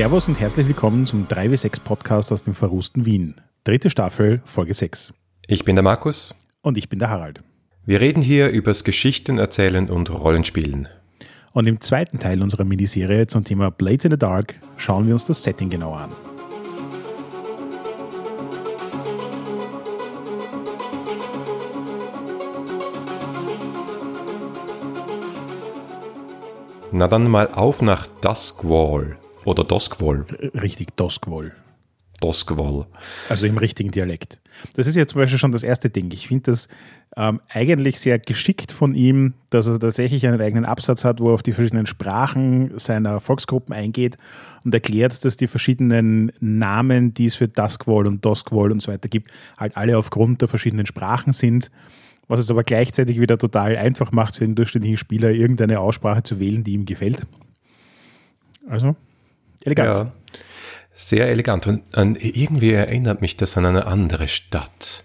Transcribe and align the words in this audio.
Servus 0.00 0.28
und 0.28 0.40
herzlich 0.40 0.66
willkommen 0.66 1.04
zum 1.04 1.26
3W6 1.28 1.82
Podcast 1.82 2.32
aus 2.32 2.42
dem 2.42 2.54
verrusten 2.54 3.04
Wien. 3.04 3.34
Dritte 3.64 3.90
Staffel, 3.90 4.40
Folge 4.46 4.72
6. 4.72 5.12
Ich 5.46 5.66
bin 5.66 5.76
der 5.76 5.82
Markus. 5.82 6.34
Und 6.62 6.78
ich 6.78 6.88
bin 6.88 6.98
der 6.98 7.10
Harald. 7.10 7.42
Wir 7.84 8.00
reden 8.00 8.22
hier 8.22 8.48
übers 8.48 8.84
Geschichten 8.84 9.36
erzählen 9.36 9.90
und 9.90 10.08
Rollenspielen. 10.08 10.88
Und 11.52 11.66
im 11.66 11.82
zweiten 11.82 12.18
Teil 12.18 12.40
unserer 12.40 12.64
Miniserie 12.64 13.26
zum 13.26 13.44
Thema 13.44 13.70
Blades 13.70 14.06
in 14.06 14.12
the 14.12 14.16
Dark 14.16 14.54
schauen 14.78 15.06
wir 15.06 15.12
uns 15.12 15.26
das 15.26 15.42
Setting 15.42 15.68
genauer 15.68 15.98
an. 15.98 16.10
Na 26.90 27.06
dann 27.06 27.28
mal 27.28 27.48
auf 27.48 27.82
nach 27.82 28.08
Duskwall 28.22 29.18
oder 29.44 29.64
Doskwall. 29.64 30.26
Richtig, 30.60 30.96
Doskwall. 30.96 31.52
Doskwall. 32.20 32.86
Also 33.30 33.46
im 33.46 33.56
richtigen 33.56 33.90
Dialekt. 33.90 34.40
Das 34.76 34.86
ist 34.86 34.96
ja 34.96 35.06
zum 35.06 35.20
Beispiel 35.20 35.38
schon 35.38 35.52
das 35.52 35.62
erste 35.62 35.88
Ding. 35.88 36.10
Ich 36.12 36.28
finde 36.28 36.50
das 36.50 36.68
ähm, 37.16 37.40
eigentlich 37.48 37.98
sehr 37.98 38.18
geschickt 38.18 38.72
von 38.72 38.94
ihm, 38.94 39.32
dass 39.48 39.66
er 39.66 39.78
tatsächlich 39.78 40.26
einen 40.26 40.40
eigenen 40.40 40.66
Absatz 40.66 41.04
hat, 41.04 41.20
wo 41.20 41.28
er 41.28 41.34
auf 41.34 41.42
die 41.42 41.52
verschiedenen 41.52 41.86
Sprachen 41.86 42.78
seiner 42.78 43.20
Volksgruppen 43.20 43.74
eingeht 43.74 44.18
und 44.64 44.74
erklärt, 44.74 45.24
dass 45.24 45.38
die 45.38 45.46
verschiedenen 45.46 46.30
Namen, 46.40 47.14
die 47.14 47.26
es 47.26 47.36
für 47.36 47.48
Duskwall 47.48 48.06
und 48.06 48.22
Doskwall 48.22 48.70
und 48.70 48.82
so 48.82 48.92
weiter 48.92 49.08
gibt, 49.08 49.30
halt 49.56 49.76
alle 49.78 49.96
aufgrund 49.96 50.42
der 50.42 50.48
verschiedenen 50.48 50.86
Sprachen 50.86 51.32
sind 51.32 51.70
was 52.30 52.38
es 52.38 52.48
aber 52.48 52.62
gleichzeitig 52.62 53.20
wieder 53.20 53.38
total 53.38 53.76
einfach 53.76 54.12
macht 54.12 54.36
für 54.36 54.46
den 54.46 54.54
durchschnittlichen 54.54 54.96
Spieler, 54.96 55.30
irgendeine 55.32 55.80
Aussprache 55.80 56.22
zu 56.22 56.38
wählen, 56.38 56.62
die 56.62 56.74
ihm 56.74 56.86
gefällt. 56.86 57.26
Also, 58.68 58.94
elegant. 59.64 59.96
Ja, 59.96 60.12
sehr 60.92 61.28
elegant. 61.28 61.66
Und 61.66 61.96
an, 61.96 62.16
irgendwie 62.16 62.72
erinnert 62.72 63.20
mich 63.20 63.36
das 63.36 63.56
an 63.56 63.66
eine 63.66 63.86
andere 63.86 64.28
Stadt. 64.28 65.04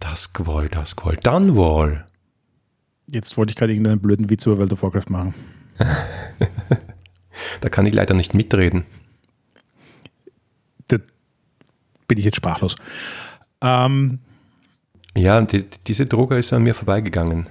Duskwall, 0.00 0.68
Duskwall, 0.68 1.16
Dunwall. 1.16 2.06
Jetzt 3.06 3.36
wollte 3.36 3.50
ich 3.50 3.56
gerade 3.56 3.72
irgendeinen 3.72 4.00
blöden 4.00 4.30
Witz 4.30 4.46
über 4.46 4.58
World 4.58 4.72
of 4.72 4.82
Warcraft 4.82 5.10
machen. 5.10 5.34
da 7.60 7.68
kann 7.68 7.86
ich 7.86 7.94
leider 7.94 8.14
nicht 8.14 8.34
mitreden. 8.34 8.84
Da 10.88 10.98
bin 12.06 12.18
ich 12.18 12.24
jetzt 12.24 12.36
sprachlos. 12.36 12.76
Ähm, 13.60 14.20
ja, 15.16 15.40
die, 15.42 15.64
diese 15.86 16.06
Droge 16.06 16.36
ist 16.36 16.52
an 16.52 16.62
mir 16.62 16.74
vorbeigegangen. 16.74 17.48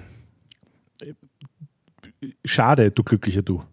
Schade, 2.46 2.92
du 2.92 3.04
glücklicher 3.04 3.42
Du. 3.42 3.64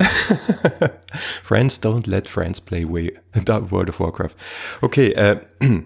friends 1.42 1.80
don't 1.80 2.06
let 2.06 2.28
friends 2.28 2.60
play 2.60 2.84
World 3.70 3.88
of 3.88 4.00
Warcraft. 4.00 4.36
Okay, 4.80 5.12
äh, 5.12 5.40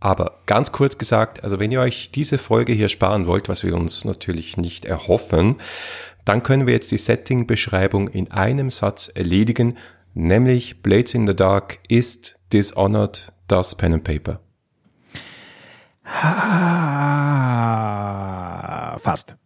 aber 0.00 0.40
ganz 0.46 0.72
kurz 0.72 0.98
gesagt, 0.98 1.44
also 1.44 1.58
wenn 1.58 1.70
ihr 1.70 1.80
euch 1.80 2.10
diese 2.10 2.38
Folge 2.38 2.72
hier 2.72 2.88
sparen 2.88 3.26
wollt, 3.26 3.48
was 3.48 3.64
wir 3.64 3.74
uns 3.74 4.04
natürlich 4.04 4.56
nicht 4.56 4.84
erhoffen, 4.84 5.56
dann 6.24 6.42
können 6.42 6.66
wir 6.66 6.74
jetzt 6.74 6.90
die 6.90 6.98
Setting-Beschreibung 6.98 8.08
in 8.08 8.30
einem 8.30 8.70
Satz 8.70 9.08
erledigen, 9.08 9.78
nämlich 10.14 10.82
Blades 10.82 11.14
in 11.14 11.26
the 11.26 11.36
Dark 11.36 11.78
ist 11.88 12.38
Dishonored 12.52 13.32
das 13.48 13.74
Pen 13.76 13.94
and 13.94 14.04
Paper. 14.04 14.40
Fast. 18.98 19.36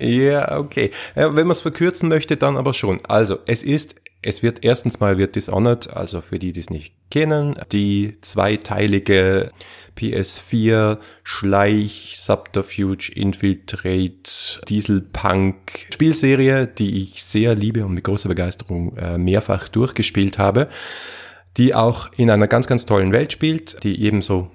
Ja, 0.00 0.58
okay. 0.58 0.90
Wenn 1.14 1.34
man 1.34 1.50
es 1.50 1.60
verkürzen 1.60 2.08
möchte, 2.08 2.36
dann 2.36 2.56
aber 2.56 2.72
schon. 2.72 3.00
Also, 3.06 3.38
es 3.46 3.62
ist, 3.62 4.00
es 4.22 4.42
wird 4.42 4.64
erstens 4.64 5.00
mal 5.00 5.18
wird 5.18 5.36
Dishonored, 5.36 5.94
also 5.94 6.20
für 6.20 6.38
die, 6.38 6.52
die 6.52 6.60
es 6.60 6.70
nicht 6.70 6.94
kennen, 7.10 7.56
die 7.72 8.18
zweiteilige 8.20 9.50
PS4 9.96 10.98
Schleich, 11.22 12.14
Subterfuge, 12.16 13.12
Infiltrate, 13.14 14.60
Dieselpunk 14.68 15.86
Spielserie, 15.92 16.66
die 16.66 17.02
ich 17.02 17.22
sehr 17.22 17.54
liebe 17.54 17.84
und 17.84 17.94
mit 17.94 18.04
großer 18.04 18.28
Begeisterung 18.28 18.96
äh, 18.96 19.18
mehrfach 19.18 19.68
durchgespielt 19.68 20.38
habe, 20.38 20.68
die 21.56 21.74
auch 21.74 22.12
in 22.16 22.30
einer 22.30 22.48
ganz, 22.48 22.66
ganz 22.66 22.86
tollen 22.86 23.12
Welt 23.12 23.32
spielt, 23.32 23.82
die 23.82 24.02
ebenso 24.02 24.50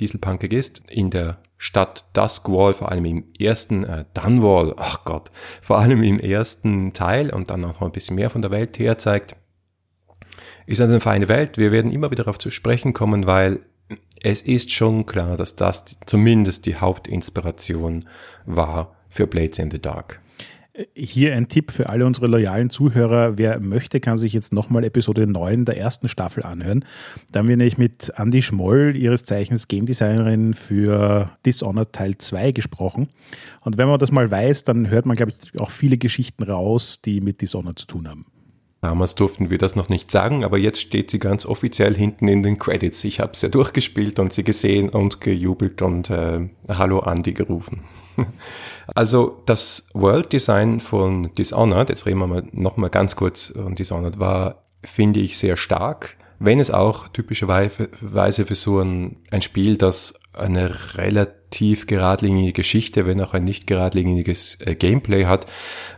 dieselpunkig 0.00 0.52
ist, 0.52 0.82
in 0.88 1.10
der 1.10 1.38
Stadt 1.62 2.06
Duskwall, 2.14 2.72
vor 2.72 2.90
allem 2.90 3.04
im 3.04 3.24
ersten, 3.38 3.84
äh, 3.84 4.06
Dunwall, 4.14 4.74
ach 4.78 5.04
Gott, 5.04 5.30
vor 5.60 5.78
allem 5.78 6.02
im 6.02 6.18
ersten 6.18 6.94
Teil 6.94 7.28
und 7.28 7.50
dann 7.50 7.60
noch 7.60 7.82
ein 7.82 7.92
bisschen 7.92 8.16
mehr 8.16 8.30
von 8.30 8.40
der 8.40 8.50
Welt 8.50 8.78
her 8.78 8.96
zeigt, 8.96 9.36
ist 10.64 10.80
eine 10.80 11.00
feine 11.00 11.28
Welt. 11.28 11.58
Wir 11.58 11.70
werden 11.70 11.92
immer 11.92 12.10
wieder 12.10 12.24
darauf 12.24 12.38
zu 12.38 12.50
sprechen 12.50 12.94
kommen, 12.94 13.26
weil 13.26 13.60
es 14.22 14.40
ist 14.40 14.70
schon 14.70 15.04
klar, 15.04 15.36
dass 15.36 15.54
das 15.54 15.98
zumindest 16.06 16.64
die 16.64 16.76
Hauptinspiration 16.76 18.06
war 18.46 18.96
für 19.10 19.26
Blades 19.26 19.58
in 19.58 19.70
the 19.70 19.82
Dark. 19.82 20.22
Hier 20.94 21.34
ein 21.34 21.48
Tipp 21.48 21.72
für 21.72 21.88
alle 21.88 22.06
unsere 22.06 22.26
loyalen 22.26 22.70
Zuhörer. 22.70 23.38
Wer 23.38 23.60
möchte, 23.60 24.00
kann 24.00 24.16
sich 24.16 24.32
jetzt 24.32 24.52
nochmal 24.52 24.84
Episode 24.84 25.26
9 25.26 25.64
der 25.64 25.76
ersten 25.76 26.08
Staffel 26.08 26.42
anhören. 26.42 26.84
Da 27.30 27.40
haben 27.40 27.48
wir 27.48 27.56
nämlich 27.56 27.78
mit 27.78 28.12
Andy 28.16 28.42
Schmoll, 28.42 28.96
ihres 28.96 29.24
Zeichens 29.24 29.68
Game 29.68 29.86
Designerin 29.86 30.54
für 30.54 31.30
Dishonored 31.44 31.92
Teil 31.92 32.16
2 32.18 32.52
gesprochen. 32.52 33.08
Und 33.62 33.78
wenn 33.78 33.88
man 33.88 33.98
das 33.98 34.12
mal 34.12 34.30
weiß, 34.30 34.64
dann 34.64 34.88
hört 34.88 35.06
man, 35.06 35.16
glaube 35.16 35.32
ich, 35.32 35.60
auch 35.60 35.70
viele 35.70 35.98
Geschichten 35.98 36.44
raus, 36.44 37.00
die 37.02 37.20
mit 37.20 37.40
Dishonored 37.40 37.78
zu 37.78 37.86
tun 37.86 38.08
haben. 38.08 38.26
Damals 38.80 39.14
durften 39.14 39.50
wir 39.50 39.58
das 39.58 39.76
noch 39.76 39.90
nicht 39.90 40.10
sagen, 40.10 40.42
aber 40.42 40.56
jetzt 40.56 40.80
steht 40.80 41.10
sie 41.10 41.18
ganz 41.18 41.44
offiziell 41.44 41.94
hinten 41.94 42.28
in 42.28 42.42
den 42.42 42.58
Credits. 42.58 43.04
Ich 43.04 43.20
habe 43.20 43.32
es 43.32 43.42
ja 43.42 43.50
durchgespielt 43.50 44.18
und 44.18 44.32
sie 44.32 44.42
gesehen 44.42 44.88
und 44.88 45.20
gejubelt 45.20 45.82
und 45.82 46.08
äh, 46.08 46.48
Hallo 46.66 47.00
Andy 47.00 47.34
gerufen. 47.34 47.82
Also 48.92 49.42
das 49.46 49.88
World 49.94 50.32
Design 50.32 50.80
von 50.80 51.32
Dishonored, 51.34 51.90
jetzt 51.90 52.06
reden 52.06 52.18
wir 52.18 52.26
mal 52.26 52.42
nochmal 52.50 52.90
ganz 52.90 53.14
kurz 53.14 53.52
von 53.54 53.76
Dishonored, 53.76 54.18
war, 54.18 54.64
finde 54.84 55.20
ich, 55.20 55.38
sehr 55.38 55.56
stark, 55.56 56.16
wenn 56.40 56.58
es 56.58 56.70
auch 56.70 57.08
typischerweise 57.08 58.46
für 58.46 58.54
so 58.54 58.80
ein, 58.80 59.18
ein 59.30 59.42
Spiel, 59.42 59.76
das 59.76 60.20
eine 60.32 60.96
relativ 60.96 61.86
geradlinige 61.86 62.52
Geschichte, 62.52 63.06
wenn 63.06 63.20
auch 63.20 63.34
ein 63.34 63.44
nicht 63.44 63.66
geradliniges 63.66 64.58
äh, 64.60 64.74
Gameplay 64.74 65.26
hat, 65.26 65.46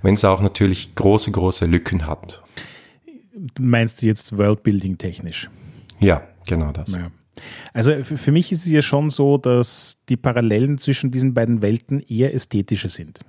wenn 0.03 0.15
es 0.15 0.25
auch 0.25 0.41
natürlich 0.41 0.95
große, 0.95 1.31
große 1.31 1.67
Lücken 1.67 2.07
hat. 2.07 2.43
Meinst 3.59 4.03
du 4.03 4.07
jetzt 4.07 4.37
Worldbuilding 4.37 4.99
technisch? 4.99 5.49
Ja, 6.01 6.23
genau 6.47 6.73
das. 6.73 6.91
Naja. 6.91 7.11
Also 7.73 8.03
für 8.05 8.33
mich 8.33 8.53
ist 8.53 8.67
es 8.67 8.73
ja 8.73 8.83
schon 8.83 9.11
so, 9.11 9.39
dass 9.39 10.03
die 10.09 10.17
Parallelen 10.17 10.79
zwischen 10.79 11.11
diesen 11.11 11.35
beiden 11.35 11.63
Welten 11.63 12.01
eher 12.01 12.35
ästhetische 12.35 12.89
sind. 12.89 13.21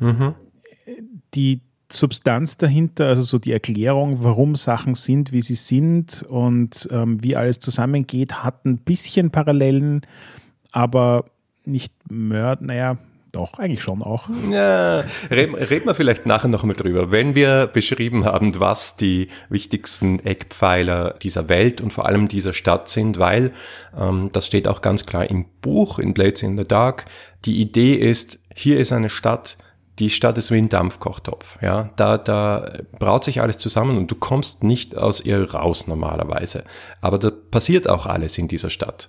Mhm. 0.00 0.34
Die 1.34 1.60
Substanz 1.90 2.56
dahinter, 2.56 3.08
also 3.08 3.22
so 3.22 3.38
die 3.38 3.52
Erklärung, 3.52 4.24
warum 4.24 4.56
Sachen 4.56 4.94
sind, 4.94 5.32
wie 5.32 5.42
sie 5.42 5.54
sind 5.54 6.24
und 6.28 6.88
ähm, 6.90 7.22
wie 7.22 7.36
alles 7.36 7.58
zusammengeht, 7.60 8.42
hat 8.42 8.64
ein 8.64 8.78
bisschen 8.78 9.30
Parallelen, 9.30 10.02
aber 10.72 11.26
nicht 11.64 11.92
Mörd, 12.10 12.62
naja, 12.62 12.98
doch, 13.34 13.58
eigentlich 13.58 13.82
schon 13.82 14.02
auch. 14.02 14.28
Ja, 14.50 15.04
reden, 15.30 15.54
reden 15.54 15.86
wir 15.86 15.94
vielleicht 15.94 16.26
nachher 16.26 16.48
noch 16.48 16.62
mal 16.62 16.74
drüber. 16.74 17.10
Wenn 17.10 17.34
wir 17.34 17.66
beschrieben 17.66 18.24
haben, 18.24 18.58
was 18.60 18.96
die 18.96 19.28
wichtigsten 19.48 20.20
Eckpfeiler 20.20 21.14
dieser 21.22 21.48
Welt 21.48 21.80
und 21.80 21.92
vor 21.92 22.06
allem 22.06 22.28
dieser 22.28 22.52
Stadt 22.52 22.88
sind, 22.88 23.18
weil 23.18 23.52
ähm, 23.98 24.30
das 24.32 24.46
steht 24.46 24.68
auch 24.68 24.80
ganz 24.80 25.06
klar 25.06 25.28
im 25.28 25.46
Buch 25.60 25.98
in 25.98 26.14
Blades 26.14 26.42
in 26.42 26.56
the 26.56 26.64
Dark. 26.64 27.06
Die 27.44 27.60
Idee 27.60 27.94
ist, 27.94 28.38
hier 28.54 28.78
ist 28.78 28.92
eine 28.92 29.10
Stadt, 29.10 29.58
die 29.98 30.10
Stadt 30.10 30.38
ist 30.38 30.50
wie 30.50 30.58
ein 30.58 30.68
Dampfkochtopf. 30.68 31.58
Ja, 31.62 31.90
da, 31.96 32.18
da 32.18 32.70
braut 32.98 33.24
sich 33.24 33.40
alles 33.40 33.58
zusammen 33.58 33.96
und 33.96 34.10
du 34.10 34.16
kommst 34.16 34.64
nicht 34.64 34.96
aus 34.96 35.20
ihr 35.20 35.52
raus 35.52 35.86
normalerweise. 35.86 36.64
Aber 37.00 37.18
da 37.18 37.30
passiert 37.30 37.88
auch 37.88 38.06
alles 38.06 38.38
in 38.38 38.48
dieser 38.48 38.70
Stadt. 38.70 39.08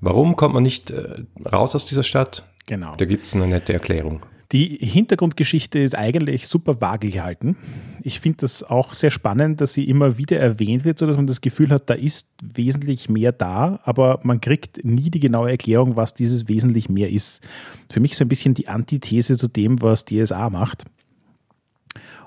Warum 0.00 0.36
kommt 0.36 0.54
man 0.54 0.62
nicht 0.62 0.90
äh, 0.90 1.24
raus 1.50 1.74
aus 1.74 1.86
dieser 1.86 2.02
Stadt? 2.02 2.44
Genau. 2.66 2.96
Da 2.96 3.04
gibt 3.04 3.26
es 3.26 3.34
eine 3.34 3.46
nette 3.46 3.72
Erklärung. 3.72 4.22
Die 4.52 4.78
Hintergrundgeschichte 4.80 5.80
ist 5.80 5.96
eigentlich 5.96 6.46
super 6.46 6.80
vage 6.80 7.10
gehalten. 7.10 7.56
Ich 8.02 8.20
finde 8.20 8.38
das 8.42 8.62
auch 8.62 8.92
sehr 8.92 9.10
spannend, 9.10 9.60
dass 9.60 9.72
sie 9.72 9.88
immer 9.88 10.16
wieder 10.16 10.38
erwähnt 10.38 10.84
wird, 10.84 10.98
sodass 10.98 11.16
man 11.16 11.26
das 11.26 11.40
Gefühl 11.40 11.70
hat, 11.70 11.90
da 11.90 11.94
ist 11.94 12.28
wesentlich 12.40 13.08
mehr 13.08 13.32
da, 13.32 13.80
aber 13.82 14.20
man 14.22 14.40
kriegt 14.40 14.84
nie 14.84 15.10
die 15.10 15.18
genaue 15.18 15.50
Erklärung, 15.50 15.96
was 15.96 16.14
dieses 16.14 16.46
wesentlich 16.46 16.88
mehr 16.88 17.10
ist. 17.10 17.42
Für 17.90 18.00
mich 18.00 18.16
so 18.16 18.24
ein 18.24 18.28
bisschen 18.28 18.54
die 18.54 18.68
Antithese 18.68 19.36
zu 19.36 19.48
dem, 19.48 19.82
was 19.82 20.04
DSA 20.04 20.50
macht. 20.50 20.84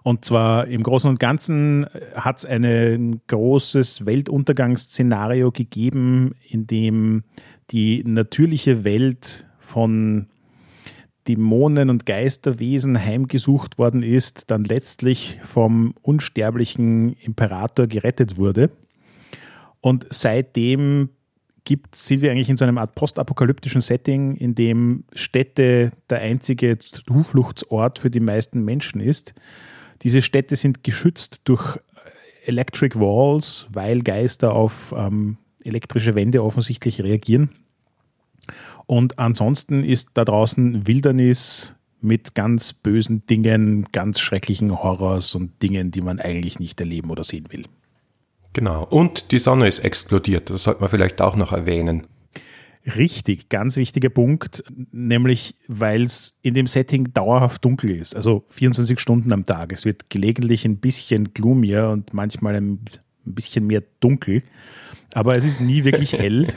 Und 0.04 0.26
zwar 0.26 0.68
im 0.68 0.84
Großen 0.84 1.10
und 1.10 1.20
Ganzen 1.20 1.86
hat 2.16 2.40
es 2.40 2.46
ein 2.46 3.22
großes 3.28 4.06
Weltuntergangsszenario 4.06 5.52
gegeben, 5.52 6.36
in 6.50 6.68
dem 6.68 7.24
die 7.72 8.04
natürliche 8.06 8.84
Welt 8.84 9.47
von 9.68 10.28
Dämonen 11.28 11.90
und 11.90 12.06
Geisterwesen 12.06 12.98
heimgesucht 12.98 13.78
worden 13.78 14.02
ist, 14.02 14.50
dann 14.50 14.64
letztlich 14.64 15.40
vom 15.44 15.94
unsterblichen 16.02 17.14
Imperator 17.14 17.88
gerettet 17.88 18.38
wurde. 18.38 18.72
Und 19.82 20.08
seitdem 20.10 21.10
gibt, 21.66 21.96
sind 21.96 22.22
wir 22.22 22.32
eigentlich 22.32 22.50
in 22.50 22.56
so 22.56 22.64
einem 22.64 22.78
Art 22.78 22.96
postapokalyptischen 22.96 23.82
Setting, 23.82 24.38
in 24.38 24.56
dem 24.56 25.04
Städte 25.12 25.92
der 26.10 26.20
einzige 26.20 26.78
Zufluchtsort 26.78 28.00
für 28.00 28.10
die 28.10 28.22
meisten 28.22 28.64
Menschen 28.64 29.02
ist. 29.02 29.34
Diese 30.04 30.22
Städte 30.22 30.56
sind 30.56 30.86
geschützt 30.86 31.42
durch 31.44 31.78
Electric 32.46 32.98
Walls, 32.98 33.68
weil 33.74 34.02
Geister 34.02 34.56
auf 34.56 34.96
ähm, 34.98 35.38
elektrische 35.62 36.16
Wände 36.16 36.42
offensichtlich 36.42 37.02
reagieren. 37.04 37.50
Und 38.88 39.20
ansonsten 39.20 39.84
ist 39.84 40.12
da 40.16 40.26
draußen 40.26 40.88
Wildernis 40.88 41.76
mit 42.02 42.36
ganz 42.36 42.74
bösen 42.74 43.26
Dingen, 43.28 43.86
ganz 43.92 44.20
schrecklichen 44.20 44.72
Horrors 44.82 45.36
und 45.36 45.62
Dingen, 45.62 45.92
die 45.92 46.02
man 46.02 46.20
eigentlich 46.20 46.60
nicht 46.60 46.80
erleben 46.80 47.10
oder 47.10 47.24
sehen 47.24 47.48
will. 47.52 47.66
Genau. 48.54 48.86
Und 48.86 49.32
die 49.32 49.40
Sonne 49.40 49.68
ist 49.68 49.80
explodiert. 49.80 50.50
Das 50.50 50.64
sollte 50.64 50.82
man 50.82 50.90
vielleicht 50.90 51.22
auch 51.22 51.36
noch 51.36 51.52
erwähnen. 51.52 52.08
Richtig, 52.96 53.50
ganz 53.50 53.76
wichtiger 53.76 54.10
Punkt, 54.10 54.64
nämlich 54.94 55.56
weil 55.68 56.04
es 56.04 56.38
in 56.42 56.54
dem 56.54 56.68
Setting 56.68 57.12
dauerhaft 57.12 57.66
dunkel 57.66 57.92
ist, 57.92 58.16
also 58.16 58.46
24 58.48 58.98
Stunden 58.98 59.34
am 59.34 59.44
Tag. 59.44 59.74
Es 59.74 59.84
wird 59.84 60.10
gelegentlich 60.10 60.64
ein 60.64 60.78
bisschen 60.78 61.34
gloomier 61.34 61.90
und 61.90 62.14
manchmal 62.14 62.56
ein 62.56 62.80
bisschen 63.26 63.68
mehr 63.68 63.84
dunkel, 64.00 64.42
aber 65.14 65.36
es 65.36 65.44
ist 65.44 65.60
nie 65.60 65.84
wirklich 65.84 66.14
hell. 66.18 66.48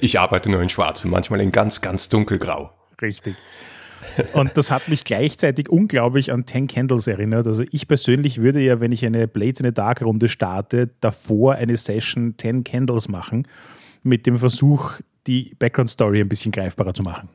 Ich 0.00 0.18
arbeite 0.18 0.50
nur 0.50 0.60
in 0.60 0.68
Schwarz 0.68 1.04
und 1.04 1.10
manchmal 1.10 1.40
in 1.40 1.52
ganz, 1.52 1.80
ganz 1.80 2.08
dunkelgrau. 2.08 2.72
Richtig. 3.00 3.36
Und 4.32 4.56
das 4.56 4.70
hat 4.70 4.88
mich 4.88 5.04
gleichzeitig 5.04 5.68
unglaublich 5.68 6.32
an 6.32 6.44
Ten 6.44 6.66
Candles 6.66 7.06
erinnert. 7.06 7.46
Also 7.46 7.64
ich 7.70 7.88
persönlich 7.88 8.38
würde 8.38 8.60
ja, 8.60 8.80
wenn 8.80 8.92
ich 8.92 9.04
eine 9.06 9.28
Blades 9.28 9.60
in 9.60 9.66
the 9.66 9.72
Dark 9.72 10.02
Runde 10.02 10.28
starte, 10.28 10.90
davor 11.00 11.54
eine 11.54 11.76
Session 11.76 12.36
Ten 12.36 12.64
Candles 12.64 13.08
machen, 13.08 13.46
mit 14.02 14.26
dem 14.26 14.38
Versuch, 14.38 15.00
die 15.26 15.54
Background 15.58 15.88
Story 15.88 16.20
ein 16.20 16.28
bisschen 16.28 16.52
greifbarer 16.52 16.94
zu 16.94 17.02
machen. 17.02 17.28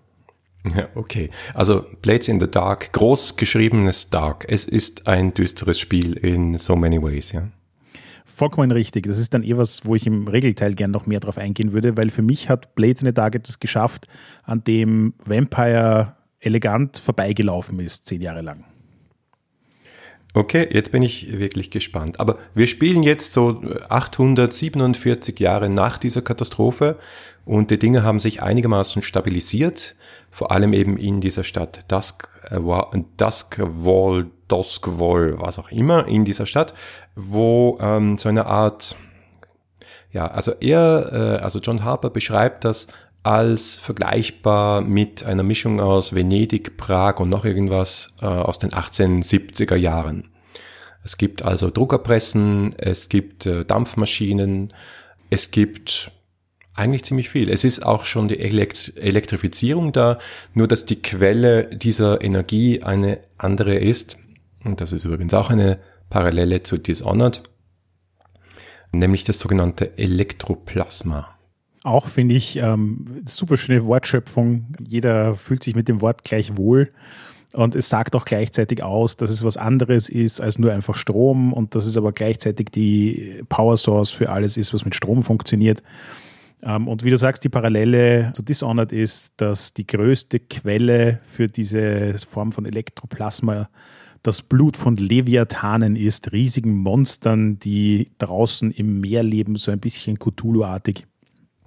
Ja, 0.76 0.90
okay. 0.96 1.30
Also 1.54 1.86
Blades 2.02 2.28
in 2.28 2.40
the 2.40 2.52
Dark, 2.52 2.92
groß 2.92 3.38
geschriebenes 3.38 4.10
Dark. 4.10 4.46
Es 4.50 4.66
ist 4.66 5.08
ein 5.08 5.34
düsteres 5.34 5.80
Spiel 5.80 6.14
in 6.14 6.58
so 6.58 6.76
many 6.76 7.02
ways, 7.02 7.32
ja 7.32 7.48
vollkommen 8.38 8.72
richtig. 8.72 9.08
Das 9.08 9.20
ist 9.20 9.34
dann 9.34 9.44
eher 9.44 9.58
was, 9.58 9.86
wo 9.86 9.96
ich 9.96 10.06
im 10.06 10.28
Regelteil 10.28 10.76
gern 10.76 10.92
noch 10.92 11.08
mehr 11.08 11.20
drauf 11.20 11.38
eingehen 11.38 11.74
würde, 11.74 11.98
weil 11.98 12.12
für 12.12 12.22
mich 12.22 12.50
hat 12.50 12.76
Blades 12.76 13.02
in 13.02 13.08
the 13.08 13.14
Dark 13.14 13.36
etwas 13.36 13.60
geschafft, 13.60 14.08
an 14.44 14.64
dem 14.64 15.16
Vampire 15.26 16.16
elegant 16.40 17.00
vorbeigelaufen 17.00 17.80
ist, 17.80 18.06
zehn 18.06 18.22
Jahre 18.22 18.42
lang. 18.42 18.64
Okay, 20.34 20.68
jetzt 20.72 20.92
bin 20.92 21.02
ich 21.02 21.40
wirklich 21.40 21.72
gespannt. 21.72 22.20
Aber 22.20 22.38
wir 22.54 22.68
spielen 22.68 23.02
jetzt 23.02 23.34
so 23.34 23.60
847 23.90 25.40
Jahre 25.40 25.68
nach 25.68 25.98
dieser 25.98 26.22
Katastrophe 26.22 27.00
und 27.44 27.72
die 27.72 27.80
Dinge 27.80 28.04
haben 28.04 28.20
sich 28.20 28.44
einigermaßen 28.44 29.02
stabilisiert, 29.02 29.96
vor 30.30 30.52
allem 30.52 30.74
eben 30.74 30.98
in 30.98 31.22
dieser 31.22 31.44
Stadt 31.44 31.86
Dusk, 31.88 32.30
äh, 32.52 32.60
Duskwall, 33.18 34.28
Duskwall, 34.48 35.40
was 35.40 35.60
auch 35.60 35.70
immer, 35.70 36.08
in 36.08 36.26
dieser 36.26 36.46
Stadt, 36.46 36.74
wo 37.16 37.78
ähm, 37.82 38.18
so 38.18 38.30
eine 38.30 38.46
Art, 38.46 38.96
ja, 40.12 40.28
also 40.28 40.54
er, 40.60 41.12
äh, 41.12 41.44
also 41.44 41.60
John 41.60 41.84
Harper 41.84 42.10
beschreibt 42.10 42.64
das 42.66 42.88
als 43.24 43.78
vergleichbar 43.80 44.82
mit 44.82 45.24
einer 45.24 45.44
Mischung 45.44 45.82
aus 45.82 46.16
Venedig, 46.16 46.78
Prag 46.78 47.20
und 47.20 47.30
noch 47.30 47.44
irgendwas 47.44 48.16
äh, 48.22 48.26
aus 48.26 48.60
den 48.60 48.70
1870er 48.70 49.76
Jahren. 49.76 50.30
Es 51.04 51.18
gibt 51.18 51.42
also 51.42 51.70
Druckerpressen, 51.70 52.76
es 52.78 53.10
gibt 53.10 53.46
äh, 53.46 53.66
Dampfmaschinen, 53.66 54.74
es 55.30 55.52
gibt 55.52 56.12
eigentlich 56.78 57.04
ziemlich 57.04 57.30
viel. 57.30 57.50
Es 57.50 57.64
ist 57.64 57.86
auch 57.86 58.06
schon 58.06 58.28
die 58.28 58.40
Elekt 58.40 58.94
Elektrifizierung 58.96 59.92
da, 59.92 60.20
nur 60.54 60.68
dass 60.68 60.86
die 60.86 61.02
Quelle 61.02 61.66
dieser 61.66 62.22
Energie 62.22 62.84
eine 62.84 63.20
andere 63.38 63.76
ist. 63.76 64.18
Und 64.68 64.82
das 64.82 64.92
ist 64.92 65.06
übrigens 65.06 65.34
auch 65.34 65.50
eine 65.50 65.80
Parallele 66.10 66.62
zu 66.62 66.78
Dishonored, 66.78 67.42
nämlich 68.92 69.24
das 69.24 69.40
sogenannte 69.40 69.98
Elektroplasma. 69.98 71.30
Auch 71.84 72.08
finde 72.08 72.36
ich 72.36 72.58
ähm, 72.58 73.24
super 73.26 73.56
schöne 73.56 73.86
Wortschöpfung. 73.86 74.74
Jeder 74.80 75.36
fühlt 75.36 75.64
sich 75.64 75.74
mit 75.74 75.88
dem 75.88 76.02
Wort 76.02 76.24
gleich 76.24 76.58
wohl. 76.58 76.92
Und 77.54 77.76
es 77.76 77.88
sagt 77.88 78.14
auch 78.14 78.26
gleichzeitig 78.26 78.84
aus, 78.84 79.16
dass 79.16 79.32
es 79.32 79.46
was 79.46 79.56
anderes 79.56 80.10
ist 80.10 80.42
als 80.42 80.60
nur 80.60 80.74
einfach 80.74 80.98
Strom 80.98 81.54
und 81.54 81.74
dass 81.74 81.86
es 81.86 81.96
aber 81.96 82.12
gleichzeitig 82.12 82.68
die 82.72 83.42
Power 83.48 83.78
Source 83.78 84.10
für 84.10 84.30
alles 84.30 84.58
ist, 84.58 84.74
was 84.74 84.84
mit 84.84 84.96
Strom 84.96 85.24
funktioniert. 85.24 85.82
Ähm, 86.62 86.90
und 86.90 87.06
wie 87.06 87.10
du 87.10 87.18
sagst, 87.18 87.46
die 87.46 87.50
Parallele 87.50 88.32
zu 88.34 88.44
Dishonored 88.44 88.92
ist, 88.92 89.32
dass 89.38 89.74
die 89.74 89.88
größte 89.88 90.42
Quelle 90.42 91.20
für 91.24 91.48
diese 91.48 92.16
Form 92.30 92.52
von 92.52 92.66
Elektroplasma 92.66 93.70
das 94.28 94.42
Blut 94.42 94.76
von 94.76 94.98
Leviathanen 94.98 95.96
ist, 95.96 96.34
riesigen 96.34 96.76
Monstern, 96.76 97.60
die 97.60 98.12
draußen 98.18 98.72
im 98.72 99.00
Meer 99.00 99.24
leben, 99.24 99.56
so 99.56 99.72
ein 99.72 99.80
bisschen 99.80 100.20
Cthulhu-artig. 100.20 101.04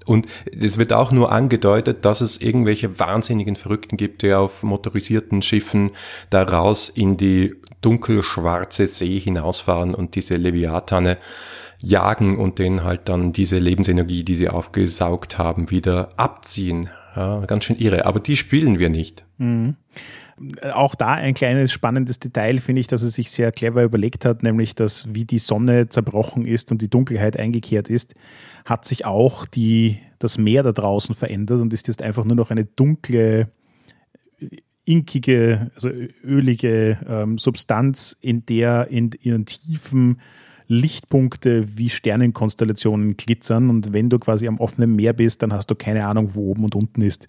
Und 0.05 0.27
es 0.45 0.77
wird 0.77 0.93
auch 0.93 1.11
nur 1.11 1.33
angedeutet, 1.33 2.05
dass 2.05 2.21
es 2.21 2.39
irgendwelche 2.39 2.99
wahnsinnigen 2.99 3.57
Verrückten 3.57 3.97
gibt, 3.97 4.21
die 4.21 4.35
auf 4.35 4.63
motorisierten 4.63 5.41
Schiffen 5.41 5.93
da 6.29 6.43
raus 6.43 6.91
in 6.91 7.17
die 7.17 7.55
dunkelschwarze 7.81 8.87
See 8.87 9.19
hinausfahren 9.19 9.95
und 9.95 10.15
diese 10.15 10.37
Leviathane 10.37 11.17
jagen 11.83 12.37
und 12.37 12.59
denen 12.59 12.85
halt 12.85 13.09
dann 13.09 13.33
diese 13.33 13.59
Lebensenergie, 13.59 14.23
die 14.23 14.35
sie 14.35 14.51
aufgesaugt 14.51 15.39
haben, 15.39 15.71
wieder 15.71 16.13
abziehen. 16.19 16.91
Ja, 17.17 17.41
ganz 17.47 17.65
schön 17.65 17.77
irre. 17.77 18.05
Aber 18.05 18.21
die 18.21 18.37
spielen 18.37 18.79
wir 18.79 18.91
nicht. 18.91 19.25
Mhm. 19.39 19.77
Auch 20.73 20.95
da 20.95 21.09
ein 21.09 21.35
kleines 21.35 21.71
spannendes 21.71 22.19
Detail 22.19 22.59
finde 22.59 22.81
ich, 22.81 22.87
dass 22.87 23.03
er 23.03 23.11
sich 23.11 23.31
sehr 23.31 23.53
clever 23.53 23.83
überlegt 23.83 24.25
hat, 24.25 24.43
nämlich 24.43 24.75
dass 24.75 25.13
wie 25.13 25.27
die 25.27 25.39
Sonne 25.39 25.89
zerbrochen 25.91 26.47
ist 26.47 26.73
und 26.73 26.81
die 26.81 26.89
Dunkelheit 26.89 27.37
eingekehrt 27.37 27.91
ist, 27.91 28.15
hat 28.65 28.87
sich 28.87 29.05
auch 29.05 29.45
die, 29.45 29.99
das 30.19 30.39
Meer 30.39 30.63
da 30.63 30.73
draußen 30.73 31.15
verändert 31.15 31.61
und 31.61 31.75
ist 31.75 31.89
jetzt 31.89 32.03
einfach 32.03 32.25
nur 32.25 32.37
noch 32.37 32.51
eine 32.51 32.65
dunkle, 32.65 33.51
inkige, 34.85 35.71
also 35.75 35.91
ölige 36.25 36.99
ähm, 37.07 37.37
Substanz, 37.37 38.17
in 38.21 38.47
der 38.47 38.89
in 38.89 39.11
ihren 39.21 39.45
Tiefen 39.45 40.21
Lichtpunkte 40.67 41.77
wie 41.77 41.91
Sternenkonstellationen 41.91 43.17
glitzern 43.17 43.71
und 43.71 43.93
wenn 43.93 44.09
du 44.09 44.19
quasi 44.19 44.47
am 44.47 44.59
offenen 44.59 44.95
Meer 44.95 45.13
bist, 45.13 45.43
dann 45.43 45.53
hast 45.53 45.71
du 45.71 45.75
keine 45.75 46.07
Ahnung, 46.07 46.35
wo 46.35 46.51
oben 46.51 46.65
und 46.65 46.75
unten 46.77 47.03
ist. 47.03 47.29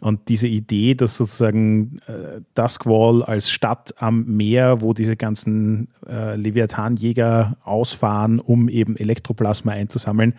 Und 0.00 0.28
diese 0.28 0.48
Idee, 0.48 0.94
dass 0.94 1.16
sozusagen 1.16 1.98
äh, 2.06 2.40
Duskwall 2.54 3.22
als 3.22 3.50
Stadt 3.50 3.94
am 3.98 4.24
Meer, 4.24 4.80
wo 4.80 4.94
diese 4.94 5.16
ganzen 5.16 5.88
äh, 6.08 6.36
Leviathanjäger 6.36 7.58
ausfahren, 7.64 8.40
um 8.40 8.68
eben 8.68 8.96
Elektroplasma 8.96 9.72
einzusammeln, 9.72 10.34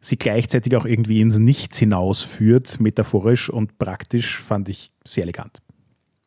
sie 0.00 0.16
gleichzeitig 0.16 0.76
auch 0.76 0.84
irgendwie 0.84 1.20
ins 1.20 1.38
Nichts 1.38 1.78
hinausführt, 1.78 2.80
metaphorisch 2.80 3.50
und 3.50 3.78
praktisch, 3.78 4.38
fand 4.38 4.68
ich 4.68 4.92
sehr 5.04 5.24
elegant. 5.24 5.60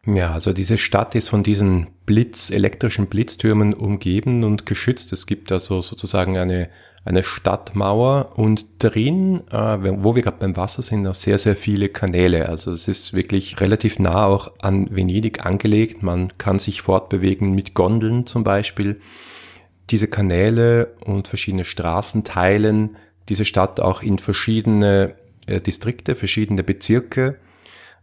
Ja, 0.05 0.33
also 0.33 0.53
diese 0.53 0.77
Stadt 0.77 1.15
ist 1.15 1.29
von 1.29 1.43
diesen 1.43 1.87
Blitz, 2.05 2.51
elektrischen 2.51 3.07
Blitztürmen 3.07 3.73
umgeben 3.73 4.43
und 4.43 4.65
geschützt. 4.65 5.11
Es 5.13 5.25
gibt 5.25 5.51
also 5.51 5.81
sozusagen 5.81 6.37
eine 6.37 6.69
eine 7.05 7.23
Stadtmauer 7.23 8.31
und 8.35 8.65
drin, 8.79 9.43
äh, 9.51 9.77
wo 10.03 10.15
wir 10.15 10.23
gerade 10.23 10.37
beim 10.39 10.57
Wasser 10.57 10.81
sind, 10.81 11.03
noch 11.03 11.13
sehr, 11.13 11.37
sehr 11.37 11.55
viele 11.55 11.87
Kanäle. 11.87 12.49
Also 12.49 12.71
es 12.71 12.87
ist 12.87 13.13
wirklich 13.13 13.61
relativ 13.61 13.99
nah 13.99 14.25
auch 14.25 14.51
an 14.61 14.87
Venedig 14.93 15.45
angelegt. 15.45 16.01
Man 16.01 16.35
kann 16.39 16.57
sich 16.57 16.81
fortbewegen 16.81 17.53
mit 17.53 17.75
Gondeln 17.75 18.25
zum 18.25 18.43
Beispiel. 18.43 18.99
Diese 19.91 20.07
Kanäle 20.07 20.95
und 21.05 21.27
verschiedene 21.27 21.63
Straßen 21.63 22.23
teilen 22.23 22.97
diese 23.29 23.45
Stadt 23.45 23.79
auch 23.79 24.01
in 24.01 24.17
verschiedene 24.17 25.15
äh, 25.45 25.61
Distrikte, 25.61 26.15
verschiedene 26.15 26.63
Bezirke, 26.63 27.37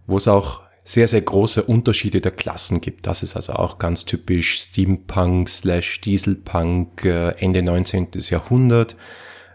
wo 0.07 0.17
es 0.17 0.29
auch 0.29 0.63
sehr, 0.85 1.07
sehr 1.07 1.21
große 1.21 1.63
Unterschiede 1.63 2.21
der 2.21 2.33
Klassen 2.33 2.81
gibt. 2.81 3.07
Das 3.07 3.23
ist 3.23 3.37
also 3.37 3.55
auch 3.55 3.79
ganz 3.79 4.05
typisch 4.05 4.59
Steampunk 4.59 5.49
slash 5.49 6.01
Dieselpunk 6.01 7.05
äh, 7.05 7.31
Ende 7.39 7.63
19. 7.63 8.09
Jahrhundert. 8.31 8.97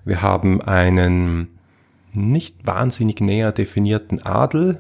Wir 0.05 0.21
haben 0.21 0.61
einen 0.61 1.49
nicht 2.13 2.65
wahnsinnig 2.65 3.19
näher 3.19 3.51
definierten 3.51 4.21
Adel, 4.21 4.79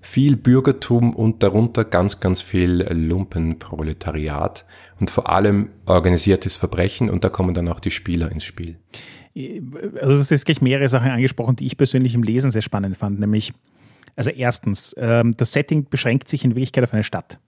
viel 0.00 0.36
Bürgertum 0.36 1.14
und 1.14 1.42
darunter 1.42 1.84
ganz, 1.84 2.20
ganz 2.20 2.40
viel 2.40 2.86
Lumpenproletariat 2.88 4.64
und 5.00 5.10
vor 5.10 5.28
allem 5.30 5.70
organisiertes 5.84 6.56
Verbrechen 6.56 7.10
und 7.10 7.24
da 7.24 7.28
kommen 7.28 7.54
dann 7.54 7.68
auch 7.68 7.80
die 7.80 7.90
Spieler 7.90 8.30
ins 8.30 8.44
Spiel. 8.44 8.78
Also 10.00 10.16
du 10.16 10.34
jetzt 10.34 10.46
gleich 10.46 10.62
mehrere 10.62 10.88
Sachen 10.88 11.10
angesprochen, 11.10 11.56
die 11.56 11.66
ich 11.66 11.76
persönlich 11.76 12.14
im 12.14 12.22
Lesen 12.22 12.52
sehr 12.52 12.62
spannend 12.62 12.96
fand, 12.96 13.18
nämlich 13.18 13.52
Also 14.16 14.30
erstens, 14.30 14.94
ähm, 14.98 15.36
das 15.36 15.52
Setting 15.52 15.88
beschränkt 15.88 16.28
sich 16.28 16.44
in 16.44 16.50
Wirklichkeit 16.50 16.84
auf 16.84 16.94
eine 16.94 17.02
Stadt. 17.02 17.38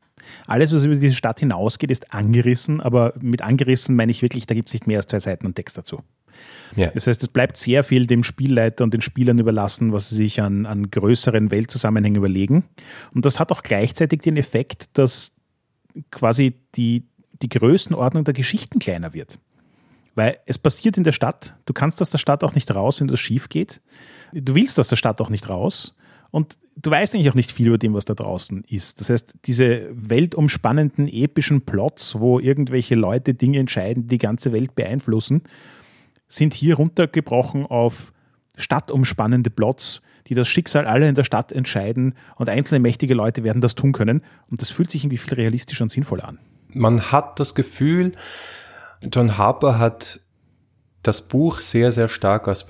Alles, 0.46 0.74
was 0.74 0.84
über 0.84 0.94
diese 0.94 1.14
Stadt 1.14 1.40
hinausgeht, 1.40 1.90
ist 1.90 2.12
angerissen, 2.12 2.80
aber 2.80 3.14
mit 3.20 3.42
angerissen 3.42 3.96
meine 3.96 4.10
ich 4.10 4.22
wirklich, 4.22 4.46
da 4.46 4.54
gibt 4.54 4.68
es 4.68 4.74
nicht 4.74 4.86
mehr 4.86 4.98
als 4.98 5.06
zwei 5.06 5.20
Seiten 5.20 5.46
und 5.46 5.54
Text 5.54 5.78
dazu. 5.78 6.02
Ja. 6.76 6.88
Das 6.88 7.06
heißt, 7.06 7.22
es 7.22 7.28
bleibt 7.28 7.56
sehr 7.56 7.82
viel 7.82 8.06
dem 8.06 8.22
Spielleiter 8.22 8.84
und 8.84 8.94
den 8.94 9.00
Spielern 9.00 9.38
überlassen, 9.38 9.92
was 9.92 10.10
sie 10.10 10.16
sich 10.16 10.40
an, 10.40 10.66
an 10.66 10.90
größeren 10.90 11.50
Weltzusammenhängen 11.50 12.18
überlegen. 12.18 12.64
Und 13.14 13.24
das 13.24 13.40
hat 13.40 13.50
auch 13.50 13.62
gleichzeitig 13.62 14.20
den 14.20 14.36
Effekt, 14.36 14.90
dass 14.92 15.34
quasi 16.10 16.54
die, 16.74 17.08
die 17.42 17.48
Größenordnung 17.48 18.24
der 18.24 18.34
Geschichten 18.34 18.78
kleiner 18.78 19.14
wird. 19.14 19.38
Weil 20.14 20.38
es 20.46 20.58
passiert 20.58 20.96
in 20.96 21.04
der 21.04 21.12
Stadt, 21.12 21.56
du 21.64 21.72
kannst 21.72 22.02
aus 22.02 22.10
der 22.10 22.18
Stadt 22.18 22.44
auch 22.44 22.54
nicht 22.54 22.72
raus, 22.74 23.00
wenn 23.00 23.08
das 23.08 23.20
schief 23.20 23.48
geht. 23.48 23.80
Du 24.32 24.54
willst 24.54 24.78
aus 24.78 24.88
der 24.88 24.96
Stadt 24.96 25.20
auch 25.20 25.30
nicht 25.30 25.48
raus. 25.48 25.94
Und 26.30 26.58
du 26.76 26.90
weißt 26.90 27.14
eigentlich 27.14 27.30
auch 27.30 27.34
nicht 27.34 27.52
viel 27.52 27.68
über 27.68 27.78
dem, 27.78 27.94
was 27.94 28.04
da 28.04 28.14
draußen 28.14 28.64
ist. 28.64 29.00
Das 29.00 29.10
heißt, 29.10 29.34
diese 29.44 29.88
weltumspannenden, 29.90 31.08
epischen 31.08 31.62
Plots, 31.62 32.18
wo 32.18 32.38
irgendwelche 32.38 32.94
Leute 32.94 33.34
Dinge 33.34 33.58
entscheiden, 33.58 34.04
die 34.04 34.08
die 34.08 34.18
ganze 34.18 34.52
Welt 34.52 34.74
beeinflussen, 34.74 35.42
sind 36.28 36.54
hier 36.54 36.76
runtergebrochen 36.76 37.66
auf 37.66 38.12
stadtumspannende 38.56 39.50
Plots, 39.50 40.02
die 40.26 40.34
das 40.34 40.48
Schicksal 40.48 40.86
aller 40.86 41.08
in 41.08 41.14
der 41.14 41.24
Stadt 41.24 41.52
entscheiden 41.52 42.14
und 42.36 42.50
einzelne 42.50 42.80
mächtige 42.80 43.14
Leute 43.14 43.44
werden 43.44 43.62
das 43.62 43.74
tun 43.74 43.92
können. 43.92 44.22
Und 44.50 44.60
das 44.60 44.70
fühlt 44.70 44.90
sich 44.90 45.04
irgendwie 45.04 45.16
viel 45.16 45.34
realistischer 45.34 45.84
und 45.84 45.90
sinnvoller 45.90 46.28
an. 46.28 46.38
Man 46.74 47.00
hat 47.12 47.40
das 47.40 47.54
Gefühl, 47.54 48.12
John 49.02 49.38
Harper 49.38 49.78
hat 49.78 50.20
das 51.02 51.26
Buch 51.28 51.60
sehr, 51.60 51.92
sehr 51.92 52.08
stark 52.08 52.46
aus, 52.48 52.66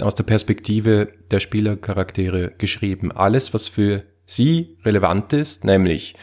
aus 0.00 0.14
der 0.14 0.24
Perspektive 0.24 1.12
der 1.30 1.40
Spielercharaktere 1.40 2.52
geschrieben. 2.56 3.12
Alles, 3.12 3.52
was 3.52 3.68
für 3.68 4.04
sie 4.24 4.78
relevant 4.84 5.32
ist, 5.32 5.64
nämlich 5.64 6.14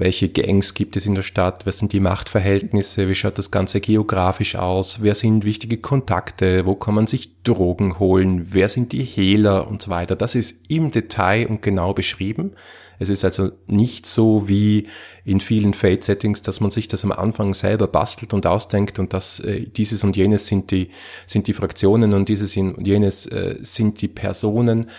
welche 0.00 0.28
Gangs 0.28 0.74
gibt 0.74 0.96
es 0.96 1.06
in 1.06 1.14
der 1.14 1.22
Stadt, 1.22 1.66
was 1.66 1.78
sind 1.78 1.92
die 1.92 2.00
Machtverhältnisse, 2.00 3.08
wie 3.08 3.14
schaut 3.14 3.38
das 3.38 3.50
Ganze 3.50 3.80
geografisch 3.80 4.56
aus, 4.56 5.02
wer 5.02 5.14
sind 5.14 5.44
wichtige 5.44 5.78
Kontakte, 5.78 6.66
wo 6.66 6.74
kann 6.74 6.94
man 6.94 7.06
sich 7.06 7.42
Drogen 7.42 7.98
holen, 7.98 8.48
wer 8.52 8.68
sind 8.68 8.92
die 8.92 9.02
Hehler? 9.02 9.68
Und 9.68 9.82
so 9.82 9.90
weiter. 9.90 10.16
Das 10.16 10.34
ist 10.34 10.70
im 10.70 10.90
Detail 10.90 11.46
und 11.46 11.62
genau 11.62 11.94
beschrieben. 11.94 12.52
Es 12.98 13.08
ist 13.08 13.24
also 13.24 13.50
nicht 13.66 14.06
so 14.06 14.48
wie 14.48 14.88
in 15.24 15.40
vielen 15.40 15.72
Fate-Settings, 15.72 16.42
dass 16.42 16.60
man 16.60 16.70
sich 16.70 16.88
das 16.88 17.04
am 17.04 17.12
Anfang 17.12 17.54
selber 17.54 17.86
bastelt 17.86 18.34
und 18.34 18.46
ausdenkt 18.46 18.98
und 18.98 19.12
dass 19.12 19.40
äh, 19.40 19.66
dieses 19.66 20.02
und 20.04 20.16
jenes 20.16 20.46
sind 20.46 20.70
die, 20.70 20.90
sind 21.26 21.46
die 21.46 21.54
Fraktionen 21.54 22.12
und 22.12 22.28
dieses 22.28 22.56
und 22.56 22.86
jenes 22.86 23.26
äh, 23.26 23.56
sind 23.60 24.02
die 24.02 24.08
Personen 24.08 24.90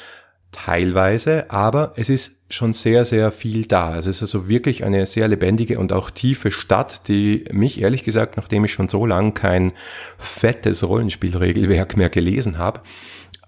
teilweise, 0.52 1.52
aber 1.52 1.94
es 1.96 2.10
ist 2.10 2.42
schon 2.50 2.74
sehr, 2.74 3.06
sehr 3.06 3.32
viel 3.32 3.66
da. 3.66 3.96
Es 3.98 4.08
ist 4.08 4.22
also 4.22 4.48
wirklich 4.48 4.84
eine 4.84 5.06
sehr 5.06 5.28
lebendige 5.28 5.80
und 5.80 5.94
auch 5.94 6.10
tiefe 6.10 6.52
Stadt, 6.52 7.08
die 7.08 7.46
mich 7.52 7.82
ehrlich 7.82 8.04
gesagt, 8.04 8.38
nachdem 8.38 8.66
ich 8.66 8.74
schon 8.74 8.90
so 8.90 9.06
lange 9.06 9.34
kein 9.34 9.74
fettes 10.18 10.88
Rollenspielregelwerk 10.88 11.96
mehr 11.96 12.10
gelesen 12.10 12.58
habe, 12.58 12.82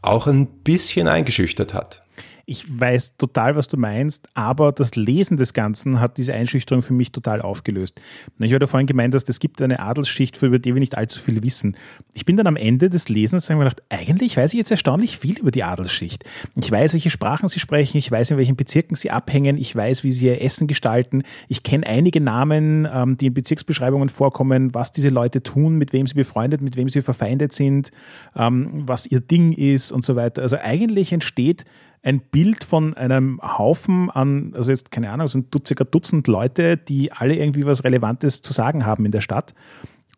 auch 0.01 0.27
ein 0.27 0.47
bisschen 0.47 1.07
eingeschüchtert 1.07 1.73
hat 1.73 2.03
ich 2.51 2.65
weiß 2.67 3.15
total, 3.15 3.55
was 3.55 3.69
du 3.69 3.77
meinst, 3.77 4.27
aber 4.33 4.73
das 4.73 4.97
Lesen 4.97 5.37
des 5.37 5.53
Ganzen 5.53 6.01
hat 6.01 6.17
diese 6.17 6.33
Einschüchterung 6.33 6.81
für 6.81 6.93
mich 6.93 7.13
total 7.13 7.41
aufgelöst. 7.41 8.01
Ich 8.39 8.53
hatte 8.53 8.67
vorhin 8.67 8.87
gemeint, 8.87 9.13
dass 9.13 9.27
es 9.29 9.39
gibt 9.39 9.61
eine 9.61 9.79
Adelsschicht, 9.79 10.41
über 10.43 10.59
die 10.59 10.73
wir 10.75 10.81
nicht 10.81 10.97
allzu 10.97 11.21
viel 11.21 11.41
wissen. 11.43 11.77
Ich 12.13 12.25
bin 12.25 12.35
dann 12.35 12.47
am 12.47 12.57
Ende 12.57 12.89
des 12.89 13.07
Lesens 13.07 13.47
mir 13.47 13.57
gedacht, 13.57 13.81
eigentlich 13.87 14.35
weiß 14.35 14.51
ich 14.53 14.57
jetzt 14.57 14.69
erstaunlich 14.69 15.17
viel 15.17 15.39
über 15.39 15.51
die 15.51 15.63
Adelsschicht. 15.63 16.25
Ich 16.59 16.69
weiß, 16.69 16.91
welche 16.91 17.09
Sprachen 17.09 17.47
sie 17.47 17.61
sprechen, 17.61 17.97
ich 17.97 18.11
weiß, 18.11 18.31
in 18.31 18.37
welchen 18.37 18.57
Bezirken 18.57 18.95
sie 18.95 19.11
abhängen, 19.11 19.57
ich 19.57 19.73
weiß, 19.73 20.03
wie 20.03 20.11
sie 20.11 20.25
ihr 20.25 20.41
Essen 20.41 20.67
gestalten, 20.67 21.23
ich 21.47 21.63
kenne 21.63 21.87
einige 21.87 22.19
Namen, 22.19 22.85
ähm, 22.93 23.15
die 23.15 23.27
in 23.27 23.33
Bezirksbeschreibungen 23.33 24.09
vorkommen, 24.09 24.73
was 24.73 24.91
diese 24.91 25.09
Leute 25.09 25.41
tun, 25.41 25.77
mit 25.77 25.93
wem 25.93 26.05
sie 26.05 26.15
befreundet, 26.15 26.61
mit 26.61 26.75
wem 26.75 26.89
sie 26.89 27.01
verfeindet 27.01 27.53
sind, 27.53 27.91
ähm, 28.35 28.83
was 28.85 29.05
ihr 29.05 29.21
Ding 29.21 29.53
ist 29.53 29.93
und 29.93 30.03
so 30.03 30.17
weiter. 30.17 30.41
Also 30.41 30.57
eigentlich 30.61 31.13
entsteht 31.13 31.63
ein 32.03 32.19
Bild 32.19 32.63
von 32.63 32.95
einem 32.95 33.39
Haufen 33.41 34.09
an, 34.09 34.53
also 34.55 34.71
jetzt 34.71 34.91
keine 34.91 35.11
Ahnung, 35.11 35.27
sind 35.27 35.55
circa 35.65 35.83
Dutzend 35.83 36.27
Leute, 36.27 36.77
die 36.77 37.11
alle 37.11 37.35
irgendwie 37.35 37.65
was 37.65 37.83
Relevantes 37.83 38.41
zu 38.41 38.53
sagen 38.53 38.85
haben 38.85 39.05
in 39.05 39.11
der 39.11 39.21
Stadt. 39.21 39.53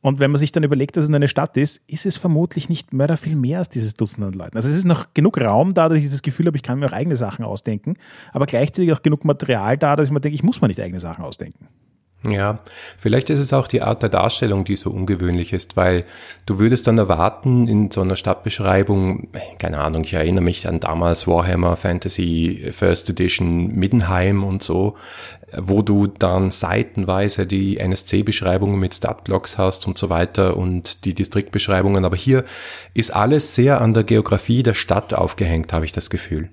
Und 0.01 0.19
wenn 0.19 0.31
man 0.31 0.37
sich 0.37 0.51
dann 0.51 0.63
überlegt, 0.63 0.97
dass 0.97 1.05
es 1.05 1.13
eine 1.13 1.29
Stadt 1.29 1.55
ist, 1.55 1.81
ist 1.87 2.05
es 2.05 2.17
vermutlich 2.17 2.67
nicht 2.67 2.91
mörder 2.91 3.15
viel 3.15 3.37
mehr 3.37 3.59
als 3.59 3.69
dieses 3.69 3.95
Dutzend 3.95 4.25
an 4.25 4.33
Leuten. 4.33 4.57
Also 4.57 4.67
es 4.67 4.75
ist 4.75 4.85
noch 4.85 5.13
genug 5.13 5.39
Raum 5.39 5.73
da, 5.73 5.87
dass 5.87 5.97
ich 5.97 6.09
das 6.11 6.21
Gefühl 6.21 6.47
habe, 6.47 6.57
ich 6.57 6.63
kann 6.63 6.79
mir 6.79 6.87
auch 6.87 6.93
eigene 6.93 7.15
Sachen 7.15 7.45
ausdenken, 7.45 7.95
aber 8.33 8.45
gleichzeitig 8.45 8.91
auch 8.91 9.01
genug 9.01 9.23
Material 9.23 9.77
da, 9.77 9.95
dass 9.95 10.09
ich 10.09 10.13
mir 10.13 10.19
denke, 10.19 10.35
ich 10.35 10.43
muss 10.43 10.61
mir 10.61 10.67
nicht 10.67 10.81
eigene 10.81 10.99
Sachen 10.99 11.23
ausdenken. 11.23 11.67
Ja, 12.25 12.59
vielleicht 12.99 13.29
ist 13.29 13.39
es 13.39 13.51
auch 13.51 13.67
die 13.67 13.81
Art 13.81 14.01
der 14.01 14.09
Darstellung, 14.09 14.63
die 14.63 14.77
so 14.77 14.91
ungewöhnlich 14.91 15.51
ist, 15.51 15.75
weil 15.75 16.05
du 16.45 16.57
würdest 16.57 16.87
dann 16.87 16.97
erwarten 16.97 17.67
in 17.67 17.91
so 17.91 17.99
einer 17.99 18.15
Stadtbeschreibung, 18.15 19.27
keine 19.59 19.79
Ahnung, 19.79 20.05
ich 20.05 20.13
erinnere 20.13 20.43
mich 20.43 20.67
an 20.69 20.79
damals 20.79 21.27
Warhammer 21.27 21.75
Fantasy 21.75 22.71
First 22.71 23.09
Edition 23.09 23.75
Middenheim 23.75 24.45
und 24.45 24.63
so, 24.63 24.95
wo 25.57 25.81
du 25.81 26.07
dann 26.07 26.51
seitenweise 26.51 27.45
die 27.45 27.77
NSC-Beschreibungen 27.77 28.79
mit 28.79 28.93
Statblocks 28.93 29.57
hast 29.57 29.87
und 29.87 29.97
so 29.97 30.09
weiter 30.09 30.57
und 30.57 31.05
die 31.05 31.13
Distriktbeschreibungen, 31.13 32.05
aber 32.05 32.15
hier 32.15 32.43
ist 32.93 33.11
alles 33.11 33.55
sehr 33.55 33.81
an 33.81 33.93
der 33.93 34.03
Geografie 34.03 34.63
der 34.63 34.73
Stadt 34.73 35.13
aufgehängt, 35.13 35.73
habe 35.73 35.85
ich 35.85 35.91
das 35.91 36.09
Gefühl. 36.09 36.49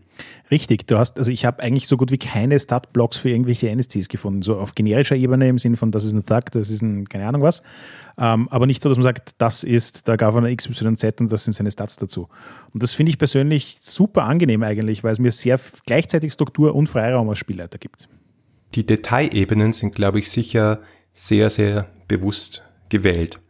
Richtig, 0.50 0.86
du 0.88 0.98
hast, 0.98 1.16
also 1.18 1.30
ich 1.30 1.44
habe 1.44 1.62
eigentlich 1.62 1.86
so 1.86 1.96
gut 1.96 2.10
wie 2.10 2.18
keine 2.18 2.58
Statblocks 2.58 3.16
für 3.16 3.30
irgendwelche 3.30 3.68
NSCs 3.70 4.08
gefunden, 4.08 4.42
so 4.42 4.58
auf 4.58 4.74
generischer 4.74 5.14
Ebene 5.14 5.48
im 5.48 5.58
Sinne 5.58 5.76
von, 5.76 5.92
das 5.92 6.04
ist 6.04 6.12
ein 6.12 6.26
Thug, 6.26 6.50
das 6.50 6.70
ist 6.70 6.82
ein, 6.82 7.08
keine 7.08 7.28
Ahnung 7.28 7.42
was, 7.42 7.62
ähm, 8.18 8.48
aber 8.48 8.66
nicht 8.66 8.82
so, 8.82 8.88
dass 8.88 8.98
man 8.98 9.04
sagt, 9.04 9.30
das 9.38 9.62
ist 9.62 10.08
der 10.08 10.16
Governor 10.16 10.54
XYZ 10.54 11.20
und 11.20 11.30
das 11.30 11.44
sind 11.44 11.52
seine 11.52 11.70
Stats 11.70 11.96
dazu. 11.96 12.28
Und 12.74 12.82
das 12.82 12.94
finde 12.94 13.10
ich 13.10 13.18
persönlich 13.18 13.76
super 13.80 14.24
angenehm 14.24 14.62
eigentlich, 14.64 15.04
weil 15.04 15.12
es 15.12 15.20
mir 15.20 15.30
sehr 15.30 15.60
gleichzeitig 15.86 16.32
Struktur 16.32 16.74
und 16.74 16.88
Freiraum 16.88 17.28
als 17.28 17.38
Spielleiter 17.38 17.78
gibt. 17.78 18.08
Die 18.74 18.86
Detailebenen 18.86 19.72
sind, 19.72 19.94
glaube 19.94 20.18
ich, 20.18 20.30
sicher 20.30 20.80
sehr, 21.12 21.50
sehr 21.50 21.88
bewusst 22.08 22.68
gewählt. 22.88 23.40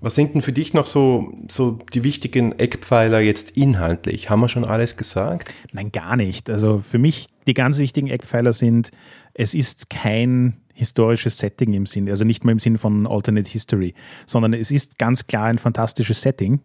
Was 0.00 0.14
sind 0.14 0.34
denn 0.34 0.42
für 0.42 0.52
dich 0.52 0.74
noch 0.74 0.86
so, 0.86 1.32
so 1.48 1.80
die 1.92 2.04
wichtigen 2.04 2.52
Eckpfeiler 2.52 3.18
jetzt 3.18 3.56
inhaltlich? 3.56 4.30
Haben 4.30 4.40
wir 4.40 4.48
schon 4.48 4.64
alles 4.64 4.96
gesagt? 4.96 5.52
Nein, 5.72 5.90
gar 5.90 6.14
nicht. 6.14 6.50
Also 6.50 6.78
für 6.78 6.98
mich 6.98 7.26
die 7.48 7.54
ganz 7.54 7.78
wichtigen 7.78 8.06
Eckpfeiler 8.06 8.52
sind, 8.52 8.92
es 9.34 9.54
ist 9.54 9.90
kein 9.90 10.58
historisches 10.72 11.38
Setting 11.38 11.74
im 11.74 11.86
Sinn, 11.86 12.08
also 12.08 12.24
nicht 12.24 12.44
mal 12.44 12.52
im 12.52 12.60
Sinn 12.60 12.78
von 12.78 13.08
Alternate 13.08 13.50
History, 13.50 13.94
sondern 14.26 14.54
es 14.54 14.70
ist 14.70 14.98
ganz 14.98 15.26
klar 15.26 15.46
ein 15.46 15.58
fantastisches 15.58 16.22
Setting. 16.22 16.60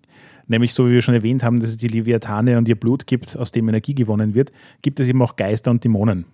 Nämlich, 0.46 0.74
so 0.74 0.88
wie 0.88 0.92
wir 0.92 1.02
schon 1.02 1.16
erwähnt 1.16 1.42
haben, 1.42 1.60
dass 1.60 1.72
es 1.72 1.78
die 1.78 1.88
Leviathane 1.88 2.60
und 2.60 2.68
ihr 2.68 2.80
Blut 2.80 3.08
gibt, 3.08 3.36
aus 3.36 3.52
dem 3.52 3.68
Energie 3.68 3.96
gewonnen 3.96 4.36
wird, 4.36 4.52
gibt 4.84 5.00
es 5.00 5.08
eben 5.08 5.22
auch 5.24 5.36
Geister 5.36 5.72
und 5.72 5.84
Dämonen. 5.84 6.26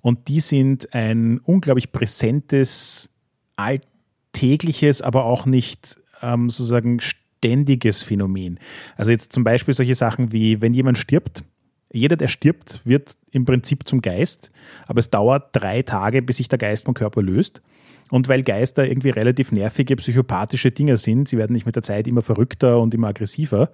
Und 0.00 0.28
die 0.28 0.40
sind 0.40 0.92
ein 0.94 1.38
unglaublich 1.38 1.92
präsentes, 1.92 3.10
alltägliches, 3.56 5.02
aber 5.02 5.24
auch 5.24 5.46
nicht 5.46 5.98
ähm, 6.22 6.50
sozusagen 6.50 7.00
ständiges 7.00 8.02
Phänomen. 8.02 8.58
Also 8.96 9.10
jetzt 9.10 9.32
zum 9.32 9.44
Beispiel 9.44 9.74
solche 9.74 9.94
Sachen 9.94 10.32
wie, 10.32 10.60
wenn 10.60 10.74
jemand 10.74 10.98
stirbt, 10.98 11.44
jeder, 11.92 12.16
der 12.16 12.28
stirbt, 12.28 12.82
wird 12.84 13.16
im 13.30 13.44
Prinzip 13.44 13.88
zum 13.88 14.02
Geist, 14.02 14.50
aber 14.86 15.00
es 15.00 15.10
dauert 15.10 15.50
drei 15.52 15.82
Tage, 15.82 16.20
bis 16.20 16.36
sich 16.36 16.48
der 16.48 16.58
Geist 16.58 16.84
vom 16.84 16.94
Körper 16.94 17.22
löst. 17.22 17.62
Und 18.10 18.28
weil 18.28 18.42
Geister 18.42 18.86
irgendwie 18.86 19.10
relativ 19.10 19.52
nervige, 19.52 19.96
psychopathische 19.96 20.70
Dinge 20.70 20.96
sind, 20.96 21.28
sie 21.28 21.36
werden 21.36 21.52
nicht 21.52 21.66
mit 21.66 21.76
der 21.76 21.82
Zeit 21.82 22.06
immer 22.06 22.22
verrückter 22.22 22.80
und 22.80 22.94
immer 22.94 23.08
aggressiver, 23.08 23.70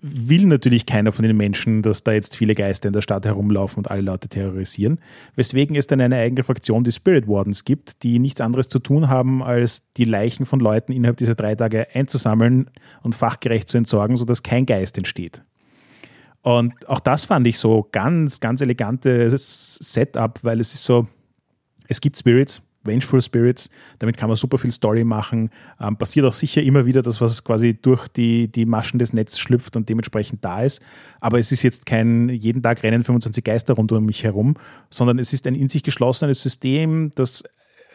will 0.00 0.46
natürlich 0.46 0.86
keiner 0.86 1.12
von 1.12 1.24
den 1.24 1.36
Menschen, 1.36 1.82
dass 1.82 2.04
da 2.04 2.12
jetzt 2.12 2.36
viele 2.36 2.54
Geister 2.54 2.88
in 2.88 2.92
der 2.92 3.00
Stadt 3.00 3.24
herumlaufen 3.24 3.78
und 3.78 3.90
alle 3.90 4.02
Leute 4.02 4.28
terrorisieren. 4.28 5.00
Weswegen 5.34 5.76
es 5.76 5.86
dann 5.86 6.00
eine 6.00 6.16
eigene 6.16 6.44
Fraktion, 6.44 6.84
die 6.84 6.92
Spirit 6.92 7.26
Wardens 7.26 7.64
gibt, 7.64 8.02
die 8.02 8.18
nichts 8.18 8.40
anderes 8.40 8.68
zu 8.68 8.78
tun 8.78 9.08
haben, 9.08 9.42
als 9.42 9.92
die 9.94 10.04
Leichen 10.04 10.46
von 10.46 10.60
Leuten 10.60 10.92
innerhalb 10.92 11.16
dieser 11.16 11.34
drei 11.34 11.54
Tage 11.54 11.86
einzusammeln 11.94 12.70
und 13.02 13.14
fachgerecht 13.14 13.68
zu 13.68 13.78
entsorgen, 13.78 14.16
sodass 14.16 14.42
kein 14.42 14.66
Geist 14.66 14.98
entsteht. 14.98 15.42
Und 16.42 16.88
auch 16.88 17.00
das 17.00 17.24
fand 17.24 17.46
ich 17.46 17.58
so 17.58 17.88
ganz, 17.90 18.38
ganz 18.38 18.60
elegantes 18.60 19.76
Setup, 19.76 20.38
weil 20.42 20.60
es 20.60 20.74
ist 20.74 20.84
so, 20.84 21.08
es 21.88 22.02
gibt 22.02 22.18
Spirits, 22.18 22.62
Vengeful 22.84 23.20
Spirits. 23.22 23.70
Damit 23.98 24.16
kann 24.16 24.28
man 24.28 24.36
super 24.36 24.58
viel 24.58 24.72
Story 24.72 25.04
machen. 25.04 25.50
Ähm, 25.80 25.96
passiert 25.96 26.26
auch 26.26 26.32
sicher 26.32 26.62
immer 26.62 26.86
wieder 26.86 27.02
das, 27.02 27.20
was 27.20 27.44
quasi 27.44 27.74
durch 27.74 28.08
die, 28.08 28.48
die 28.48 28.66
Maschen 28.66 28.98
des 28.98 29.12
Netzes 29.12 29.38
schlüpft 29.38 29.76
und 29.76 29.88
dementsprechend 29.88 30.44
da 30.44 30.62
ist. 30.62 30.82
Aber 31.20 31.38
es 31.38 31.52
ist 31.52 31.62
jetzt 31.62 31.86
kein 31.86 32.28
jeden 32.28 32.62
Tag 32.62 32.82
rennen 32.82 33.02
25 33.02 33.44
Geister 33.44 33.74
rund 33.74 33.90
um 33.92 34.04
mich 34.04 34.24
herum, 34.24 34.56
sondern 34.90 35.18
es 35.18 35.32
ist 35.32 35.46
ein 35.46 35.54
in 35.54 35.68
sich 35.68 35.82
geschlossenes 35.82 36.42
System, 36.42 37.10
das 37.14 37.42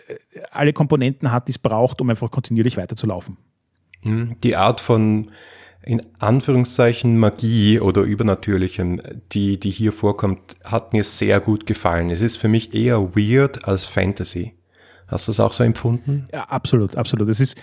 äh, 0.07 0.15
alle 0.51 0.73
Komponenten 0.73 1.31
hat, 1.31 1.47
die 1.47 1.51
es 1.51 1.59
braucht, 1.59 2.01
um 2.01 2.09
einfach 2.09 2.31
kontinuierlich 2.31 2.77
weiterzulaufen. 2.77 3.37
Hm, 4.03 4.35
die 4.43 4.55
Art 4.55 4.81
von 4.81 5.29
in 5.81 6.01
Anführungszeichen 6.19 7.17
Magie 7.17 7.79
oder 7.79 8.01
Übernatürlichem, 8.01 9.01
die, 9.31 9.59
die 9.59 9.69
hier 9.69 9.93
vorkommt, 9.93 10.55
hat 10.65 10.93
mir 10.93 11.03
sehr 11.03 11.39
gut 11.39 11.65
gefallen. 11.65 12.09
Es 12.09 12.21
ist 12.21 12.37
für 12.37 12.49
mich 12.49 12.73
eher 12.73 13.15
weird 13.15 13.65
als 13.65 13.85
Fantasy. 13.85 14.53
Hast 15.09 15.27
du 15.27 15.31
das 15.31 15.39
auch 15.39 15.53
so 15.53 15.63
empfunden? 15.63 16.25
Ja, 16.31 16.45
absolut, 16.45 16.95
absolut. 16.95 17.27
Es 17.29 17.39
ist, 17.39 17.57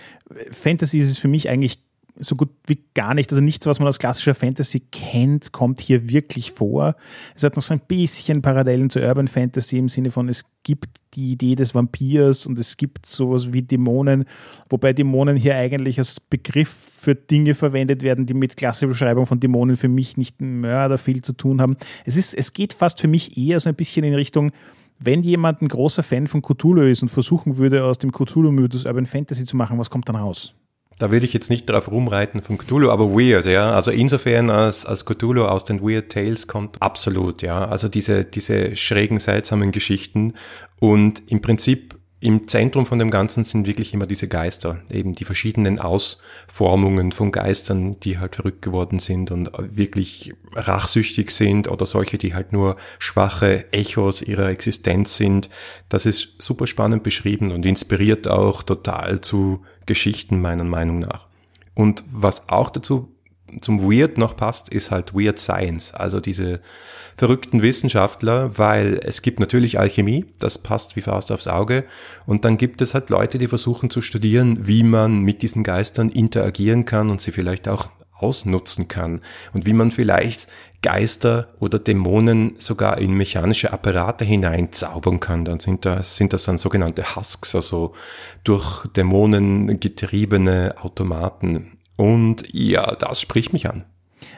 Fantasy 0.51 0.99
ist 0.99 1.09
es 1.09 1.17
für 1.17 1.27
mich 1.27 1.49
eigentlich 1.49 1.79
so 2.19 2.35
gut 2.35 2.49
wie 2.65 2.79
gar 2.93 3.13
nicht. 3.13 3.31
Also 3.31 3.41
nichts, 3.41 3.65
was 3.65 3.79
man 3.79 3.87
aus 3.87 3.99
klassischer 3.99 4.35
Fantasy 4.35 4.81
kennt, 4.91 5.51
kommt 5.51 5.79
hier 5.79 6.09
wirklich 6.09 6.51
vor. 6.51 6.95
Es 7.35 7.43
hat 7.43 7.55
noch 7.55 7.63
so 7.63 7.73
ein 7.73 7.81
bisschen 7.87 8.41
Parallelen 8.41 8.89
zu 8.89 8.99
Urban 8.99 9.27
Fantasy 9.27 9.77
im 9.77 9.89
Sinne 9.89 10.11
von, 10.11 10.29
es 10.29 10.45
gibt 10.63 10.89
die 11.13 11.31
Idee 11.31 11.55
des 11.55 11.73
Vampirs 11.73 12.45
und 12.45 12.59
es 12.59 12.77
gibt 12.77 13.05
sowas 13.05 13.53
wie 13.53 13.61
Dämonen, 13.61 14.25
wobei 14.69 14.93
Dämonen 14.93 15.37
hier 15.37 15.55
eigentlich 15.55 15.97
als 15.99 16.19
Begriff 16.19 16.69
für 16.69 17.15
Dinge 17.15 17.55
verwendet 17.55 18.03
werden, 18.03 18.25
die 18.25 18.33
mit 18.33 18.57
klassischer 18.57 18.87
Beschreibung 18.87 19.25
von 19.25 19.39
Dämonen 19.39 19.77
für 19.77 19.87
mich 19.87 20.17
nicht 20.17 20.41
Mörder 20.41 20.97
viel 20.97 21.21
zu 21.21 21.33
tun 21.33 21.61
haben. 21.61 21.77
Es, 22.05 22.17
ist, 22.17 22.33
es 22.33 22.53
geht 22.53 22.73
fast 22.73 22.99
für 22.99 23.07
mich 23.07 23.37
eher 23.37 23.59
so 23.59 23.69
ein 23.69 23.75
bisschen 23.75 24.03
in 24.03 24.15
Richtung, 24.15 24.51
wenn 24.99 25.21
jemand 25.21 25.61
ein 25.61 25.67
großer 25.67 26.03
Fan 26.03 26.27
von 26.27 26.41
Cthulhu 26.41 26.83
ist 26.83 27.01
und 27.01 27.09
versuchen 27.09 27.57
würde, 27.57 27.83
aus 27.83 27.97
dem 27.97 28.11
Cthulhu-Mythos 28.11 28.85
Urban 28.85 29.05
Fantasy 29.05 29.45
zu 29.45 29.55
machen, 29.55 29.77
was 29.77 29.89
kommt 29.89 30.09
dann 30.09 30.15
raus? 30.15 30.53
Da 30.99 31.11
würde 31.11 31.25
ich 31.25 31.33
jetzt 31.33 31.51
nicht 31.51 31.69
drauf 31.69 31.91
rumreiten 31.91 32.41
von 32.41 32.57
Cthulhu, 32.57 32.89
aber 32.89 33.11
weird, 33.11 33.45
ja. 33.45 33.71
Also 33.71 33.91
insofern 33.91 34.49
als, 34.49 34.83
als 34.83 35.05
Cthulhu 35.05 35.43
aus 35.43 35.63
den 35.63 35.81
Weird 35.81 36.11
Tales 36.11 36.47
kommt, 36.47 36.81
absolut, 36.81 37.43
ja. 37.43 37.65
Also 37.65 37.87
diese, 37.87 38.25
diese 38.25 38.75
schrägen, 38.75 39.19
seltsamen 39.19 39.71
Geschichten 39.71 40.33
und 40.79 41.21
im 41.27 41.41
Prinzip 41.41 41.96
im 42.19 42.47
Zentrum 42.47 42.87
von 42.87 42.97
dem 42.97 43.11
Ganzen 43.11 43.43
sind 43.43 43.67
wirklich 43.67 43.93
immer 43.93 44.07
diese 44.07 44.27
Geister, 44.27 44.79
eben 44.89 45.13
die 45.13 45.25
verschiedenen 45.25 45.79
Ausformungen 45.79 47.11
von 47.11 47.31
Geistern, 47.31 47.99
die 47.99 48.17
halt 48.17 48.35
verrückt 48.35 48.63
geworden 48.63 48.97
sind 48.97 49.29
und 49.29 49.51
wirklich 49.57 50.33
rachsüchtig 50.53 51.29
sind 51.29 51.67
oder 51.67 51.85
solche, 51.85 52.17
die 52.17 52.33
halt 52.33 52.53
nur 52.53 52.75
schwache 52.97 53.71
Echos 53.71 54.23
ihrer 54.23 54.49
Existenz 54.49 55.15
sind. 55.15 55.49
Das 55.89 56.07
ist 56.07 56.41
super 56.41 56.65
spannend 56.65 57.03
beschrieben 57.03 57.51
und 57.51 57.65
inspiriert 57.67 58.27
auch 58.27 58.63
total 58.63 59.21
zu 59.21 59.63
Geschichten 59.85 60.41
meiner 60.41 60.63
Meinung 60.63 60.97
nach. 60.97 61.27
Und 61.75 62.03
was 62.07 62.49
auch 62.49 62.71
dazu 62.71 63.13
zum 63.61 63.81
Weird 63.81 64.17
noch 64.17 64.35
passt, 64.35 64.69
ist 64.69 64.91
halt 64.91 65.13
Weird 65.13 65.39
Science, 65.39 65.93
also 65.93 66.19
diese 66.19 66.59
verrückten 67.15 67.61
Wissenschaftler, 67.61 68.57
weil 68.57 68.99
es 69.03 69.21
gibt 69.21 69.39
natürlich 69.39 69.79
Alchemie, 69.79 70.25
das 70.39 70.57
passt 70.57 70.95
wie 70.95 71.01
Faust 71.01 71.31
aufs 71.31 71.47
Auge, 71.47 71.85
und 72.25 72.45
dann 72.45 72.57
gibt 72.57 72.81
es 72.81 72.93
halt 72.93 73.09
Leute, 73.09 73.37
die 73.37 73.47
versuchen 73.47 73.89
zu 73.89 74.01
studieren, 74.01 74.67
wie 74.67 74.83
man 74.83 75.19
mit 75.21 75.41
diesen 75.41 75.63
Geistern 75.63 76.09
interagieren 76.09 76.85
kann 76.85 77.09
und 77.09 77.21
sie 77.21 77.31
vielleicht 77.31 77.67
auch 77.67 77.87
ausnutzen 78.13 78.87
kann 78.87 79.21
und 79.53 79.65
wie 79.65 79.73
man 79.73 79.91
vielleicht 79.91 80.47
Geister 80.81 81.49
oder 81.59 81.79
Dämonen 81.79 82.55
sogar 82.59 82.99
in 82.99 83.13
mechanische 83.13 83.73
Apparate 83.73 84.25
hineinzaubern 84.25 85.19
kann. 85.19 85.43
Dann 85.43 85.59
sind 85.59 85.85
das, 85.85 86.17
sind 86.17 86.33
das 86.33 86.43
dann 86.43 86.57
sogenannte 86.57 87.15
Husks, 87.15 87.55
also 87.55 87.93
durch 88.43 88.85
Dämonen 88.87 89.79
getriebene 89.79 90.75
Automaten. 90.79 91.76
Und 91.97 92.47
ja, 92.53 92.95
das 92.95 93.19
spricht 93.19 93.51
mich 93.51 93.69
an. 93.69 93.83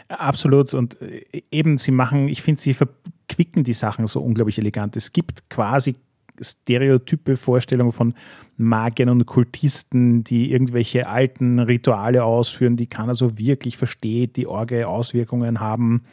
Absolut. 0.08 0.74
Und 0.74 1.00
äh, 1.02 1.44
eben, 1.52 1.78
sie 1.78 1.92
machen, 1.92 2.28
ich 2.28 2.42
finde, 2.42 2.62
sie 2.62 2.74
verquicken 2.74 3.64
die 3.64 3.74
Sachen 3.74 4.08
so 4.08 4.22
unglaublich 4.22 4.58
elegant. 4.58 4.96
Es 4.96 5.14
gibt 5.14 5.50
quasi 5.50 5.96
stereotype 6.42 7.38
Vorstellungen 7.38 7.92
von 7.92 8.14
Magiern 8.58 9.10
und 9.10 9.26
Kultisten, 9.26 10.24
die 10.24 10.52
irgendwelche 10.52 11.08
alten 11.08 11.60
Rituale 11.60 12.24
ausführen, 12.24 12.78
die 12.78 12.88
keiner 12.88 13.14
so 13.14 13.38
wirklich 13.38 13.78
versteht, 13.78 14.38
die 14.38 14.48
Orge 14.48 14.88
Auswirkungen 14.88 15.60
haben. 15.60 16.04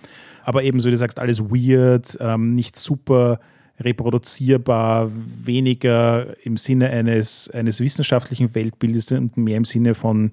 Aber 0.44 0.62
ebenso, 0.62 0.86
wie 0.86 0.92
du 0.92 0.96
sagst, 0.96 1.18
alles 1.18 1.40
weird, 1.40 2.16
ähm, 2.20 2.54
nicht 2.54 2.76
super 2.76 3.40
reproduzierbar, 3.78 5.10
weniger 5.12 6.34
im 6.44 6.56
Sinne 6.56 6.90
eines, 6.90 7.50
eines 7.50 7.80
wissenschaftlichen 7.80 8.54
Weltbildes 8.54 9.12
und 9.12 9.36
mehr 9.36 9.58
im 9.58 9.64
Sinne 9.64 9.94
von, 9.94 10.30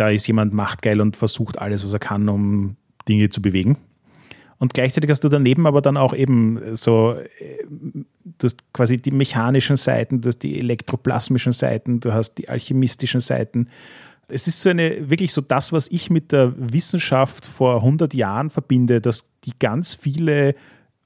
da 0.00 0.08
ist 0.08 0.26
jemand 0.26 0.54
machtgeil 0.54 1.00
und 1.00 1.16
versucht 1.16 1.58
alles, 1.58 1.84
was 1.84 1.92
er 1.92 1.98
kann, 1.98 2.28
um 2.28 2.76
Dinge 3.08 3.28
zu 3.28 3.42
bewegen. 3.42 3.76
Und 4.58 4.74
gleichzeitig 4.74 5.10
hast 5.10 5.24
du 5.24 5.28
daneben 5.28 5.66
aber 5.66 5.80
dann 5.80 5.96
auch 5.96 6.14
eben 6.14 6.74
so 6.74 7.14
äh, 7.14 7.64
du 8.38 8.44
hast 8.44 8.72
quasi 8.72 8.98
die 8.98 9.10
mechanischen 9.10 9.76
Seiten, 9.76 10.20
du 10.20 10.28
hast 10.28 10.38
die 10.40 10.58
elektroplasmischen 10.58 11.52
Seiten, 11.52 12.00
du 12.00 12.12
hast 12.12 12.34
die 12.34 12.48
alchemistischen 12.48 13.20
Seiten. 13.20 13.68
Es 14.28 14.46
ist 14.46 14.62
so 14.62 14.70
eine, 14.70 15.10
wirklich 15.10 15.32
so 15.32 15.40
das, 15.40 15.72
was 15.72 15.88
ich 15.88 16.10
mit 16.10 16.32
der 16.32 16.52
Wissenschaft 16.56 17.46
vor 17.46 17.76
100 17.76 18.14
Jahren 18.14 18.50
verbinde, 18.50 19.00
dass 19.00 19.30
die 19.44 19.52
ganz 19.58 19.94
viele 19.94 20.54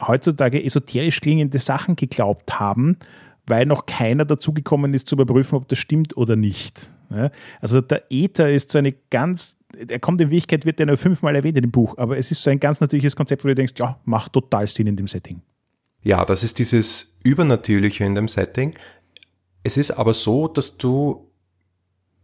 heutzutage 0.02 0.62
esoterisch 0.62 1.20
klingende 1.20 1.58
Sachen 1.58 1.96
geglaubt 1.96 2.58
haben, 2.58 2.98
weil 3.46 3.66
noch 3.66 3.86
keiner 3.86 4.24
dazugekommen 4.24 4.92
ist 4.94 5.08
zu 5.08 5.14
überprüfen, 5.14 5.56
ob 5.56 5.68
das 5.68 5.78
stimmt 5.78 6.16
oder 6.16 6.36
nicht. 6.36 6.90
Also 7.60 7.80
der 7.80 8.04
Äther 8.10 8.50
ist 8.50 8.70
so 8.72 8.78
eine 8.78 8.92
ganz, 9.10 9.58
er 9.88 9.98
kommt 9.98 10.20
in 10.20 10.30
Wirklichkeit, 10.30 10.66
wird 10.66 10.80
ja 10.80 10.86
nur 10.86 10.96
fünfmal 10.96 11.34
erwähnt 11.36 11.56
in 11.56 11.62
dem 11.62 11.70
Buch, 11.70 11.96
aber 11.98 12.18
es 12.18 12.30
ist 12.30 12.42
so 12.42 12.50
ein 12.50 12.60
ganz 12.60 12.80
natürliches 12.80 13.16
Konzept, 13.16 13.44
wo 13.44 13.48
du 13.48 13.54
denkst, 13.54 13.74
ja, 13.78 14.00
macht 14.04 14.32
total 14.32 14.66
Sinn 14.66 14.86
in 14.86 14.96
dem 14.96 15.06
Setting. 15.06 15.42
Ja, 16.02 16.24
das 16.24 16.42
ist 16.42 16.58
dieses 16.58 17.18
Übernatürliche 17.24 18.04
in 18.04 18.14
dem 18.14 18.28
Setting. 18.28 18.74
Es 19.62 19.78
ist 19.78 19.92
aber 19.92 20.12
so, 20.12 20.48
dass 20.48 20.76
du 20.76 21.30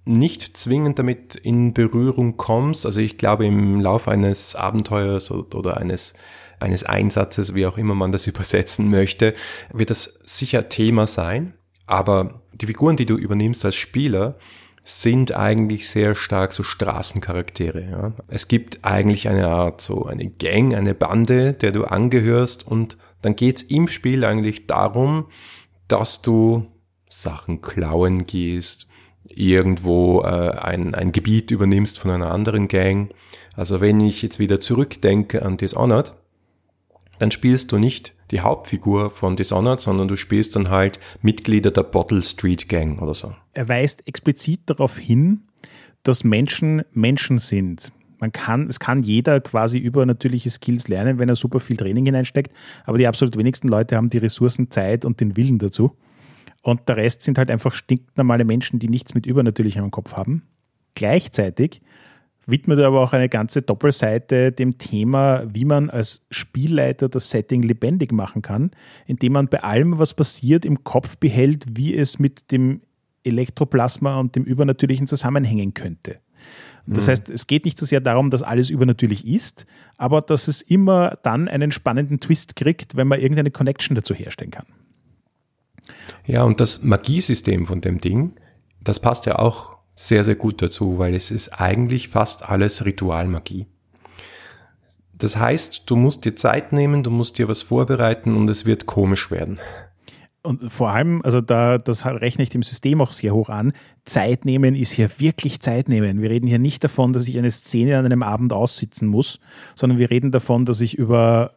nicht 0.05 0.57
zwingend 0.57 0.99
damit 0.99 1.37
in 1.37 1.73
Berührung 1.73 2.37
kommst. 2.37 2.85
Also 2.85 3.01
ich 3.01 3.16
glaube, 3.16 3.47
im 3.47 3.81
Laufe 3.81 4.11
eines 4.11 4.55
Abenteuers 4.55 5.31
oder 5.31 5.77
eines, 5.79 6.14
eines 6.59 6.85
Einsatzes, 6.85 7.55
wie 7.55 7.66
auch 7.66 7.79
immer 7.79 7.95
man 7.95 8.12
das 8.12 8.27
übersetzen 8.27 8.90
möchte, 8.90 9.35
wird 9.73 9.90
das 9.90 10.21
sicher 10.25 10.69
Thema 10.69 11.07
sein. 11.07 11.55
Aber 11.87 12.43
die 12.53 12.66
Figuren, 12.66 12.97
die 12.97 13.07
du 13.07 13.16
übernimmst 13.16 13.64
als 13.64 13.75
Spieler, 13.75 14.38
sind 14.83 15.37
eigentlich 15.37 15.88
sehr 15.88 16.14
stark 16.14 16.53
so 16.53 16.62
Straßencharaktere. 16.62 17.83
Ja. 17.90 18.12
Es 18.29 18.49
gibt 18.49 18.85
eigentlich 18.85 19.29
eine 19.29 19.49
Art 19.49 19.81
so 19.81 20.07
eine 20.07 20.29
Gang, 20.29 20.75
eine 20.75 20.95
Bande, 20.95 21.53
der 21.53 21.73
du 21.73 21.85
angehörst 21.85 22.66
und 22.66 22.97
dann 23.23 23.37
geht's 23.37 23.62
im 23.62 23.88
Spiel 23.88 24.25
eigentlich 24.25 24.66
darum, 24.66 25.27
dass 25.88 26.23
du 26.23 26.66
Sachen 27.09 27.61
klauen 27.61 28.27
gehst, 28.27 28.88
irgendwo 29.25 30.23
äh, 30.23 30.51
ein, 30.57 30.95
ein 30.95 31.12
Gebiet 31.12 31.51
übernimmst 31.51 31.99
von 31.99 32.11
einer 32.11 32.31
anderen 32.31 32.69
Gang. 32.69 33.11
Also 33.55 33.81
wenn 33.81 34.01
ich 34.01 34.23
jetzt 34.23 34.38
wieder 34.38 34.61
zurückdenke 34.61 35.45
an 35.45 35.57
Dishonored, 35.57 36.14
dann 37.19 37.31
spielst 37.31 37.73
du 37.73 37.79
nicht 37.79 38.14
die 38.31 38.40
Hauptfigur 38.40 39.11
von 39.11 39.37
Dishonored, 39.37 39.81
sondern 39.81 40.09
du 40.09 40.16
spielst 40.16 40.57
dann 40.57 40.71
halt 40.71 41.01
Mitglieder 41.23 41.71
der 41.71 41.83
Bottle 41.83 42.23
Street 42.23 42.69
Gang 42.69 43.01
oder 43.03 43.14
so. 43.14 43.35
Er 43.53 43.69
weist 43.69 44.07
explizit 44.07 44.61
darauf 44.66 44.97
hin, 44.97 45.43
dass 46.03 46.25
Menschen 46.25 46.83
Menschen 46.93 47.38
sind 47.38 47.93
man 48.21 48.33
kann, 48.33 48.66
es 48.69 48.79
kann 48.79 49.03
jeder 49.03 49.40
quasi 49.40 49.79
über 49.79 50.05
natürliche 50.05 50.51
Skills 50.51 50.88
lernen, 50.88 51.19
wenn 51.19 51.29
er 51.29 51.37
super 51.37 51.59
viel 51.59 51.77
Training 51.77 52.05
hineinsteckt, 52.05 52.53
aber 52.85 52.99
die 52.99 53.07
absolut 53.07 53.37
wenigsten 53.37 53.69
Leute 53.69 53.97
haben 53.97 54.11
die 54.11 54.19
Ressourcen, 54.19 54.71
Zeit 54.71 55.05
und 55.05 55.21
den 55.21 55.37
Willen 55.37 55.59
dazu. 55.59 55.97
Und 56.62 56.88
der 56.88 56.97
Rest 56.99 57.23
sind 57.23 57.38
halt 57.38 57.51
einfach 57.51 57.73
stinknormale 57.73 58.45
Menschen, 58.45 58.79
die 58.79 58.88
nichts 58.88 59.14
mit 59.14 59.25
Übernatürlichem 59.25 59.85
im 59.85 59.90
Kopf 59.90 60.12
haben. 60.12 60.43
Gleichzeitig 60.95 61.81
widmet 62.51 62.79
er 62.79 62.89
aber 62.89 63.01
auch 63.01 63.13
eine 63.13 63.29
ganze 63.29 63.63
Doppelseite 63.63 64.53
dem 64.53 64.79
Thema, 64.79 65.45
wie 65.53 65.65
man 65.65 65.91
als 65.91 66.27
Spielleiter 66.31 67.09
das 67.09 67.31
Setting 67.31 67.63
lebendig 67.63 68.13
machen 68.13 68.43
kann, 68.43 68.71
indem 69.07 69.35
man 69.35 69.49
bei 69.49 69.63
allem, 69.63 69.99
was 69.99 70.15
passiert, 70.15 70.65
im 70.65 70.85
Kopf 70.85 71.17
behält, 71.17 71.67
wie 71.77 71.95
es 71.95 72.19
mit 72.19 72.53
dem 72.53 72.81
Elektroplasma 73.25 74.19
und 74.19 74.37
dem 74.37 74.45
Übernatürlichen 74.45 75.07
zusammenhängen 75.07 75.75
könnte. 75.75 76.19
Das 76.87 77.07
mhm. 77.07 77.11
heißt, 77.11 77.31
es 77.31 77.47
geht 77.47 77.65
nicht 77.65 77.79
so 77.79 77.87
sehr 77.87 78.01
darum, 78.01 78.31
dass 78.31 78.43
alles 78.43 78.71
übernatürlich 78.71 79.27
ist, 79.27 79.67
aber 79.97 80.23
dass 80.23 80.49
es 80.49 80.63
immer 80.63 81.19
dann 81.23 81.49
einen 81.49 81.71
spannenden 81.73 82.21
Twist 82.21 82.57
kriegt, 82.57 82.97
wenn 82.97 83.09
man 83.09 83.21
irgendeine 83.21 83.51
Connection 83.51 83.95
dazu 83.95 84.15
herstellen 84.15 84.51
kann. 84.51 84.67
Ja, 86.27 86.43
und 86.45 86.61
das 86.61 86.83
Magiesystem 86.83 87.67
von 87.67 87.81
dem 87.81 88.01
Ding, 88.01 88.33
das 88.83 89.01
passt 89.01 89.27
ja 89.27 89.39
auch 89.39 89.80
sehr, 90.01 90.25
sehr 90.25 90.35
gut 90.35 90.63
dazu, 90.63 90.99
weil 90.99 91.15
es 91.15 91.31
ist 91.31 91.61
eigentlich 91.61 92.09
fast 92.09 92.49
alles 92.49 92.87
Ritualmagie. 92.87 93.67
Das 95.13 95.37
heißt, 95.37 95.91
du 95.91 95.97
musst 95.97 96.25
dir 96.25 96.35
Zeit 96.35 96.73
nehmen, 96.73 97.03
du 97.03 97.11
musst 97.11 97.37
dir 97.37 97.49
was 97.49 97.61
vorbereiten 97.61 98.35
und 98.35 98.49
es 98.49 98.65
wird 98.65 98.87
komisch 98.87 99.31
werden. 99.31 99.59
Und 100.43 100.73
vor 100.73 100.89
allem, 100.89 101.21
also 101.23 101.43
da, 101.43 101.77
das 101.77 102.07
rechne 102.07 102.43
ich 102.43 102.49
dem 102.49 102.63
System 102.63 103.03
auch 103.03 103.13
sehr 103.13 103.35
hoch 103.35 103.51
an, 103.51 103.75
Zeit 104.07 104.47
nehmen 104.47 104.75
ist 104.75 104.93
hier 104.93 105.11
wirklich 105.19 105.61
Zeit 105.61 105.91
nehmen. 105.91 106.23
Wir 106.23 106.31
reden 106.31 106.47
hier 106.47 106.59
nicht 106.59 106.83
davon, 106.83 107.13
dass 107.13 107.29
ich 107.29 107.37
eine 107.37 107.51
Szene 107.51 107.99
an 107.99 108.07
einem 108.07 108.23
Abend 108.23 108.55
aussitzen 108.55 109.07
muss, 109.07 109.39
sondern 109.75 109.99
wir 109.99 110.11
reden 110.11 110.31
davon, 110.31 110.65
dass 110.65 110.81
ich 110.81 110.97
über 110.97 111.57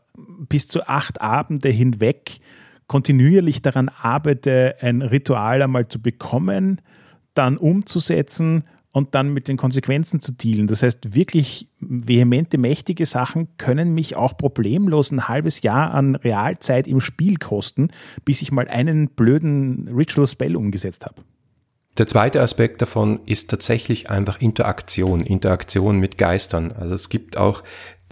bis 0.49 0.67
zu 0.67 0.86
acht 0.86 1.21
Abende 1.21 1.69
hinweg 1.69 2.41
kontinuierlich 2.88 3.62
daran 3.62 3.88
arbeite, 3.88 4.75
ein 4.82 5.01
Ritual 5.01 5.62
einmal 5.62 5.88
zu 5.88 6.01
bekommen, 6.01 6.82
dann 7.33 7.57
umzusetzen 7.57 8.63
und 8.93 9.15
dann 9.15 9.33
mit 9.33 9.47
den 9.47 9.57
Konsequenzen 9.57 10.21
zu 10.21 10.31
dealen. 10.31 10.67
Das 10.67 10.83
heißt, 10.83 11.15
wirklich 11.15 11.67
vehemente, 11.79 12.59
mächtige 12.59 13.05
Sachen 13.05 13.57
können 13.57 13.93
mich 13.93 14.15
auch 14.15 14.37
problemlos 14.37 15.11
ein 15.11 15.27
halbes 15.27 15.63
Jahr 15.63 15.93
an 15.93 16.15
Realzeit 16.15 16.87
im 16.87 17.01
Spiel 17.01 17.37
kosten, 17.37 17.89
bis 18.23 18.41
ich 18.43 18.51
mal 18.51 18.67
einen 18.67 19.09
blöden 19.09 19.89
Ritual 19.89 20.27
Spell 20.27 20.55
umgesetzt 20.55 21.05
habe. 21.05 21.23
Der 21.97 22.07
zweite 22.07 22.41
Aspekt 22.41 22.81
davon 22.81 23.19
ist 23.25 23.49
tatsächlich 23.49 24.09
einfach 24.09 24.39
Interaktion, 24.39 25.21
Interaktion 25.21 25.99
mit 25.99 26.17
Geistern. 26.17 26.71
Also 26.71 26.93
es 26.93 27.09
gibt 27.09 27.37
auch 27.37 27.63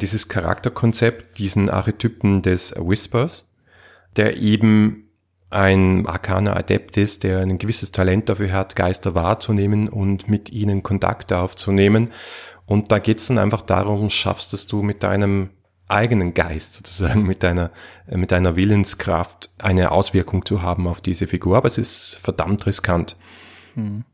dieses 0.01 0.29
Charakterkonzept, 0.29 1.37
diesen 1.37 1.69
Archetypen 1.69 2.41
des 2.41 2.73
Whispers, 2.75 3.51
der 4.17 4.37
eben 4.37 5.10
ein 5.51 6.07
arkaner 6.07 6.55
Adept 6.55 6.97
ist, 6.97 7.23
der 7.23 7.39
ein 7.39 7.57
gewisses 7.57 7.91
Talent 7.91 8.29
dafür 8.29 8.51
hat, 8.53 8.75
Geister 8.75 9.15
wahrzunehmen 9.15 9.89
und 9.89 10.29
mit 10.29 10.51
ihnen 10.51 10.81
Kontakte 10.81 11.37
aufzunehmen. 11.37 12.11
Und 12.65 12.91
da 12.91 12.99
geht's 12.99 13.27
dann 13.27 13.37
einfach 13.37 13.61
darum, 13.61 14.09
schaffst 14.09 14.53
es 14.53 14.67
du 14.67 14.81
mit 14.81 15.03
deinem 15.03 15.49
eigenen 15.89 16.33
Geist 16.33 16.75
sozusagen, 16.75 17.23
mit 17.23 17.43
deiner, 17.43 17.71
mit 18.09 18.31
deiner 18.31 18.55
Willenskraft 18.55 19.51
eine 19.59 19.91
Auswirkung 19.91 20.45
zu 20.45 20.61
haben 20.61 20.87
auf 20.87 21.01
diese 21.01 21.27
Figur. 21.27 21.57
Aber 21.57 21.67
es 21.67 21.77
ist 21.77 22.17
verdammt 22.21 22.65
riskant. 22.65 23.17
Hm. 23.75 24.05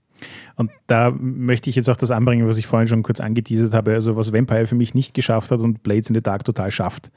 Und 0.55 0.71
da 0.87 1.11
möchte 1.11 1.69
ich 1.69 1.75
jetzt 1.75 1.89
auch 1.89 1.97
das 1.97 2.09
anbringen, 2.09 2.47
was 2.47 2.57
ich 2.57 2.65
vorhin 2.65 2.87
schon 2.87 3.03
kurz 3.03 3.19
angeteasert 3.19 3.75
habe, 3.75 3.93
also 3.93 4.15
was 4.15 4.33
Vampire 4.33 4.65
für 4.65 4.75
mich 4.75 4.95
nicht 4.95 5.13
geschafft 5.13 5.51
hat 5.51 5.59
und 5.59 5.83
Blades 5.83 6.09
in 6.09 6.15
the 6.15 6.21
Dark 6.21 6.43
total 6.43 6.71
schafft. 6.71 7.11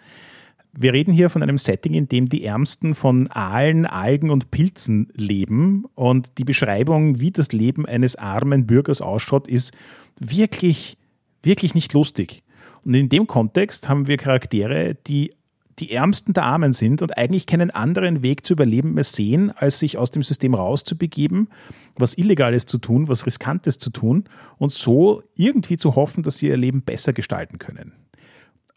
Wir 0.72 0.92
reden 0.92 1.12
hier 1.12 1.30
von 1.30 1.42
einem 1.42 1.58
Setting, 1.58 1.94
in 1.94 2.08
dem 2.08 2.28
die 2.28 2.44
Ärmsten 2.44 2.94
von 2.94 3.28
Aalen, 3.28 3.86
Algen 3.86 4.30
und 4.30 4.50
Pilzen 4.50 5.08
leben. 5.14 5.84
Und 5.94 6.38
die 6.38 6.44
Beschreibung, 6.44 7.18
wie 7.18 7.32
das 7.32 7.52
Leben 7.52 7.86
eines 7.86 8.16
armen 8.16 8.66
Bürgers 8.66 9.00
ausschaut, 9.00 9.48
ist 9.48 9.72
wirklich, 10.20 10.96
wirklich 11.42 11.74
nicht 11.74 11.92
lustig. 11.92 12.44
Und 12.84 12.94
in 12.94 13.08
dem 13.08 13.26
Kontext 13.26 13.88
haben 13.88 14.06
wir 14.06 14.16
Charaktere, 14.16 14.96
die 15.06 15.32
die 15.80 15.92
Ärmsten 15.92 16.34
der 16.34 16.44
Armen 16.44 16.72
sind 16.72 17.00
und 17.02 17.16
eigentlich 17.16 17.46
keinen 17.46 17.70
anderen 17.70 18.22
Weg 18.22 18.44
zu 18.44 18.52
überleben 18.52 18.94
mehr 18.94 19.04
sehen, 19.04 19.50
als 19.50 19.78
sich 19.78 19.96
aus 19.96 20.10
dem 20.10 20.22
System 20.22 20.54
rauszubegeben, 20.54 21.48
was 21.96 22.18
Illegales 22.18 22.66
zu 22.66 22.78
tun, 22.78 23.08
was 23.08 23.26
Riskantes 23.26 23.78
zu 23.78 23.90
tun 23.90 24.24
und 24.58 24.72
so 24.72 25.22
irgendwie 25.34 25.78
zu 25.78 25.96
hoffen, 25.96 26.22
dass 26.22 26.38
sie 26.38 26.48
ihr 26.48 26.56
Leben 26.56 26.82
besser 26.82 27.12
gestalten 27.12 27.58
können. 27.58 27.92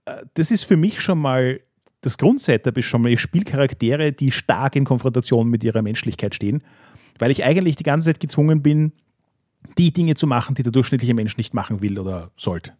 Äh, 0.05 0.23
das 0.35 0.49
ist 0.49 0.63
für 0.63 0.77
mich 0.77 1.01
schon 1.01 1.19
mal 1.19 1.59
das 2.03 2.17
Grundsetup 2.17 2.77
ist 2.77 2.85
schon 2.85 3.01
mal 3.01 3.17
Spielcharaktere, 3.17 4.11
die 4.11 4.31
stark 4.31 4.75
in 4.75 4.83
Konfrontation 4.83 5.49
mit 5.49 5.63
ihrer 5.63 5.81
Menschlichkeit 5.81 6.35
stehen, 6.35 6.61
weil 7.17 7.31
ich 7.31 7.43
eigentlich 7.43 7.77
die 7.77 7.83
ganze 7.83 8.09
Zeit 8.09 8.19
gezwungen 8.19 8.61
bin, 8.61 8.91
die 9.77 9.93
Dinge 9.93 10.15
zu 10.15 10.27
machen, 10.27 10.53
die 10.53 10.63
der 10.63 10.73
durchschnittliche 10.73 11.13
Mensch 11.13 11.37
nicht 11.37 11.53
machen 11.53 11.81
will 11.81 11.97
oder 11.97 12.31
sollte. 12.35 12.73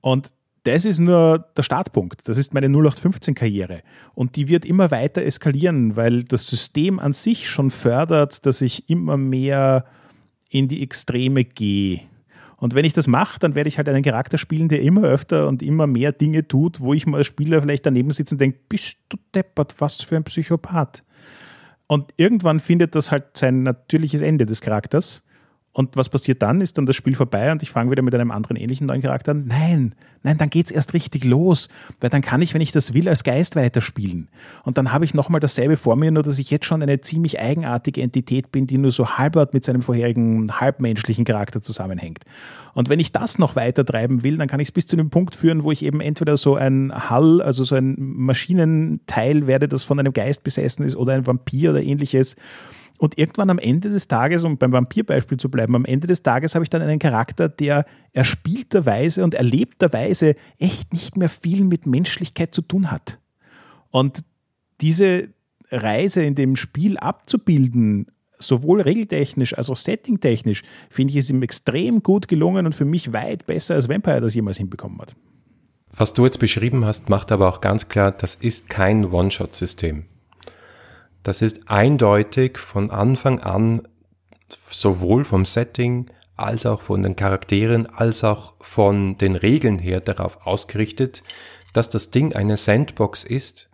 Und 0.00 0.32
das 0.64 0.86
ist 0.86 0.98
nur 0.98 1.46
der 1.56 1.62
Startpunkt. 1.62 2.26
Das 2.26 2.38
ist 2.38 2.54
meine 2.54 2.68
0815-Karriere. 2.68 3.82
Und 4.14 4.36
die 4.36 4.48
wird 4.48 4.64
immer 4.64 4.90
weiter 4.90 5.22
eskalieren, 5.22 5.96
weil 5.96 6.24
das 6.24 6.46
System 6.46 6.98
an 7.00 7.12
sich 7.12 7.50
schon 7.50 7.70
fördert, 7.70 8.46
dass 8.46 8.62
ich 8.62 8.88
immer 8.88 9.18
mehr 9.18 9.84
in 10.48 10.68
die 10.68 10.82
Extreme 10.82 11.44
gehe. 11.44 12.00
Und 12.62 12.76
wenn 12.76 12.84
ich 12.84 12.92
das 12.92 13.08
mache, 13.08 13.40
dann 13.40 13.56
werde 13.56 13.66
ich 13.66 13.76
halt 13.76 13.88
einen 13.88 14.04
Charakter 14.04 14.38
spielen, 14.38 14.68
der 14.68 14.82
immer 14.82 15.02
öfter 15.02 15.48
und 15.48 15.64
immer 15.64 15.88
mehr 15.88 16.12
Dinge 16.12 16.46
tut, 16.46 16.78
wo 16.78 16.94
ich 16.94 17.08
mal 17.08 17.16
als 17.16 17.26
Spieler 17.26 17.60
vielleicht 17.60 17.84
daneben 17.84 18.12
sitze 18.12 18.36
und 18.36 18.40
denke, 18.40 18.60
bist 18.68 18.98
du 19.08 19.16
deppert, 19.34 19.74
was 19.78 20.00
für 20.00 20.14
ein 20.14 20.22
Psychopath. 20.22 21.02
Und 21.88 22.14
irgendwann 22.18 22.60
findet 22.60 22.94
das 22.94 23.10
halt 23.10 23.36
sein 23.36 23.64
natürliches 23.64 24.22
Ende 24.22 24.46
des 24.46 24.60
Charakters. 24.60 25.24
Und 25.74 25.96
was 25.96 26.10
passiert 26.10 26.42
dann? 26.42 26.60
Ist 26.60 26.76
dann 26.76 26.84
das 26.84 26.96
Spiel 26.96 27.14
vorbei 27.14 27.50
und 27.50 27.62
ich 27.62 27.70
fange 27.70 27.90
wieder 27.90 28.02
mit 28.02 28.14
einem 28.14 28.30
anderen 28.30 28.56
ähnlichen 28.58 28.86
neuen 28.86 29.00
Charakter 29.00 29.30
an? 29.30 29.46
Nein, 29.46 29.94
nein, 30.22 30.36
dann 30.36 30.50
geht's 30.50 30.70
erst 30.70 30.92
richtig 30.92 31.24
los, 31.24 31.70
weil 31.98 32.10
dann 32.10 32.20
kann 32.20 32.42
ich, 32.42 32.52
wenn 32.52 32.60
ich 32.60 32.72
das 32.72 32.92
will, 32.92 33.08
als 33.08 33.24
Geist 33.24 33.56
weiterspielen. 33.56 34.28
Und 34.64 34.76
dann 34.76 34.92
habe 34.92 35.06
ich 35.06 35.14
nochmal 35.14 35.40
dasselbe 35.40 35.78
vor 35.78 35.96
mir, 35.96 36.10
nur 36.10 36.22
dass 36.22 36.38
ich 36.38 36.50
jetzt 36.50 36.66
schon 36.66 36.82
eine 36.82 37.00
ziemlich 37.00 37.40
eigenartige 37.40 38.02
Entität 38.02 38.52
bin, 38.52 38.66
die 38.66 38.76
nur 38.76 38.92
so 38.92 39.16
halbert 39.16 39.54
mit 39.54 39.64
seinem 39.64 39.80
vorherigen 39.80 40.60
halbmenschlichen 40.60 41.24
Charakter 41.24 41.62
zusammenhängt. 41.62 42.24
Und 42.74 42.90
wenn 42.90 43.00
ich 43.00 43.12
das 43.12 43.38
noch 43.38 43.56
weiter 43.56 43.86
treiben 43.86 44.22
will, 44.22 44.36
dann 44.36 44.48
kann 44.48 44.60
ich 44.60 44.68
es 44.68 44.72
bis 44.72 44.86
zu 44.86 44.96
dem 44.96 45.08
Punkt 45.08 45.34
führen, 45.34 45.64
wo 45.64 45.72
ich 45.72 45.82
eben 45.82 46.02
entweder 46.02 46.36
so 46.36 46.54
ein 46.54 46.92
Hall, 46.92 47.40
also 47.40 47.64
so 47.64 47.76
ein 47.76 47.96
Maschinenteil 47.98 49.46
werde, 49.46 49.68
das 49.68 49.84
von 49.84 49.98
einem 49.98 50.12
Geist 50.12 50.44
besessen 50.44 50.84
ist 50.84 50.96
oder 50.96 51.14
ein 51.14 51.26
Vampir 51.26 51.70
oder 51.70 51.82
ähnliches 51.82 52.36
und 53.02 53.18
irgendwann 53.18 53.50
am 53.50 53.58
Ende 53.58 53.90
des 53.90 54.06
Tages, 54.06 54.44
um 54.44 54.58
beim 54.58 54.70
Vampirbeispiel 54.70 55.36
zu 55.36 55.50
bleiben, 55.50 55.74
am 55.74 55.84
Ende 55.84 56.06
des 56.06 56.22
Tages 56.22 56.54
habe 56.54 56.64
ich 56.64 56.70
dann 56.70 56.82
einen 56.82 57.00
Charakter, 57.00 57.48
der 57.48 57.84
erspielterweise 58.12 59.24
und 59.24 59.34
erlebterweise 59.34 60.36
echt 60.60 60.92
nicht 60.92 61.16
mehr 61.16 61.28
viel 61.28 61.64
mit 61.64 61.84
Menschlichkeit 61.84 62.54
zu 62.54 62.62
tun 62.62 62.92
hat. 62.92 63.18
Und 63.90 64.20
diese 64.80 65.30
Reise 65.72 66.22
in 66.22 66.36
dem 66.36 66.54
Spiel 66.54 66.96
abzubilden, 66.96 68.06
sowohl 68.38 68.80
regeltechnisch 68.82 69.58
als 69.58 69.68
auch 69.68 69.76
settingtechnisch, 69.76 70.62
finde 70.88 71.10
ich 71.10 71.16
es 71.16 71.30
ihm 71.30 71.42
extrem 71.42 72.04
gut 72.04 72.28
gelungen 72.28 72.66
und 72.66 72.74
für 72.76 72.84
mich 72.84 73.12
weit 73.12 73.46
besser 73.46 73.74
als 73.74 73.88
Vampire 73.88 74.20
das 74.20 74.36
jemals 74.36 74.58
hinbekommen 74.58 75.00
hat. 75.00 75.16
Was 75.90 76.14
du 76.14 76.24
jetzt 76.24 76.38
beschrieben 76.38 76.84
hast, 76.84 77.08
macht 77.08 77.32
aber 77.32 77.48
auch 77.48 77.60
ganz 77.60 77.88
klar, 77.88 78.12
das 78.12 78.36
ist 78.36 78.70
kein 78.70 79.06
One-Shot-System. 79.06 80.04
Das 81.22 81.42
ist 81.42 81.70
eindeutig 81.70 82.58
von 82.58 82.90
Anfang 82.90 83.40
an 83.40 83.82
sowohl 84.48 85.24
vom 85.24 85.44
Setting 85.44 86.10
als 86.36 86.66
auch 86.66 86.82
von 86.82 87.02
den 87.02 87.16
Charakteren 87.16 87.86
als 87.86 88.24
auch 88.24 88.54
von 88.60 89.16
den 89.18 89.36
Regeln 89.36 89.78
her 89.78 90.00
darauf 90.00 90.46
ausgerichtet, 90.46 91.22
dass 91.72 91.90
das 91.90 92.10
Ding 92.10 92.34
eine 92.34 92.56
Sandbox 92.56 93.24
ist, 93.24 93.70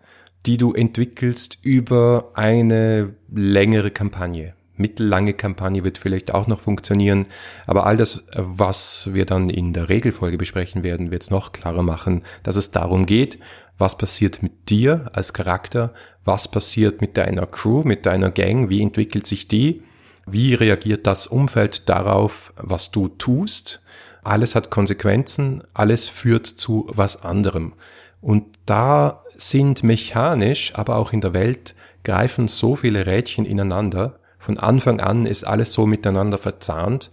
die 0.47 0.59
du 0.59 0.73
entwickelst 0.73 1.59
über 1.63 2.31
eine 2.35 3.15
längere 3.33 3.91
Kampagne. 3.91 4.55
Mittellange 4.79 5.35
Kampagne 5.35 5.85
wird 5.85 5.99
vielleicht 5.99 6.33
auch 6.35 6.47
noch 6.47 6.61
funktionieren, 6.61 7.27
aber 7.67 7.87
all 7.87 7.97
das, 7.97 8.25
was 8.35 9.11
wir 9.13 9.27
dann 9.27 9.51
in 9.51 9.73
der 9.73 9.89
Regelfolge 9.89 10.39
besprechen 10.39 10.83
werden, 10.83 11.11
wird 11.11 11.23
es 11.23 11.31
noch 11.31 11.53
klarer 11.53 11.83
machen, 11.83 12.23
dass 12.43 12.57
es 12.57 12.71
darum 12.71 13.07
geht, 13.07 13.39
was 13.79 13.97
passiert 13.97 14.43
mit 14.43 14.71
dir 14.71 15.11
als 15.13 15.33
Charakter, 15.33 15.95
was 16.25 16.51
passiert 16.51 17.01
mit 17.01 17.17
deiner 17.17 17.47
Crew, 17.47 17.83
mit 17.85 18.07
deiner 18.07 18.31
Gang, 18.31 18.69
wie 18.69 18.83
entwickelt 18.83 19.27
sich 19.27 19.49
die, 19.49 19.83
wie 20.27 20.55
reagiert 20.55 21.07
das 21.07 21.27
Umfeld 21.27 21.89
darauf, 21.89 22.53
was 22.57 22.91
du 22.91 23.09
tust. 23.09 23.83
Alles 24.23 24.55
hat 24.55 24.71
Konsequenzen, 24.71 25.63
alles 25.73 26.09
führt 26.09 26.47
zu 26.47 26.87
was 26.91 27.23
anderem. 27.23 27.73
Und 28.21 28.45
da 28.67 29.23
sind 29.37 29.85
mechanisch, 29.85 30.75
aber 30.75 30.97
auch 30.97 31.13
in 31.13 31.21
der 31.21 31.33
Welt, 31.33 31.75
greifen 32.05 32.49
so 32.49 32.77
viele 32.77 33.07
Rädchen 33.07 33.45
ineinander. 33.45 34.18
Von 34.39 34.59
Anfang 34.59 35.01
an 35.01 35.27
ist 35.27 35.45
alles 35.45 35.73
so 35.73 35.87
miteinander 35.87 36.39
verzahnt, 36.39 37.11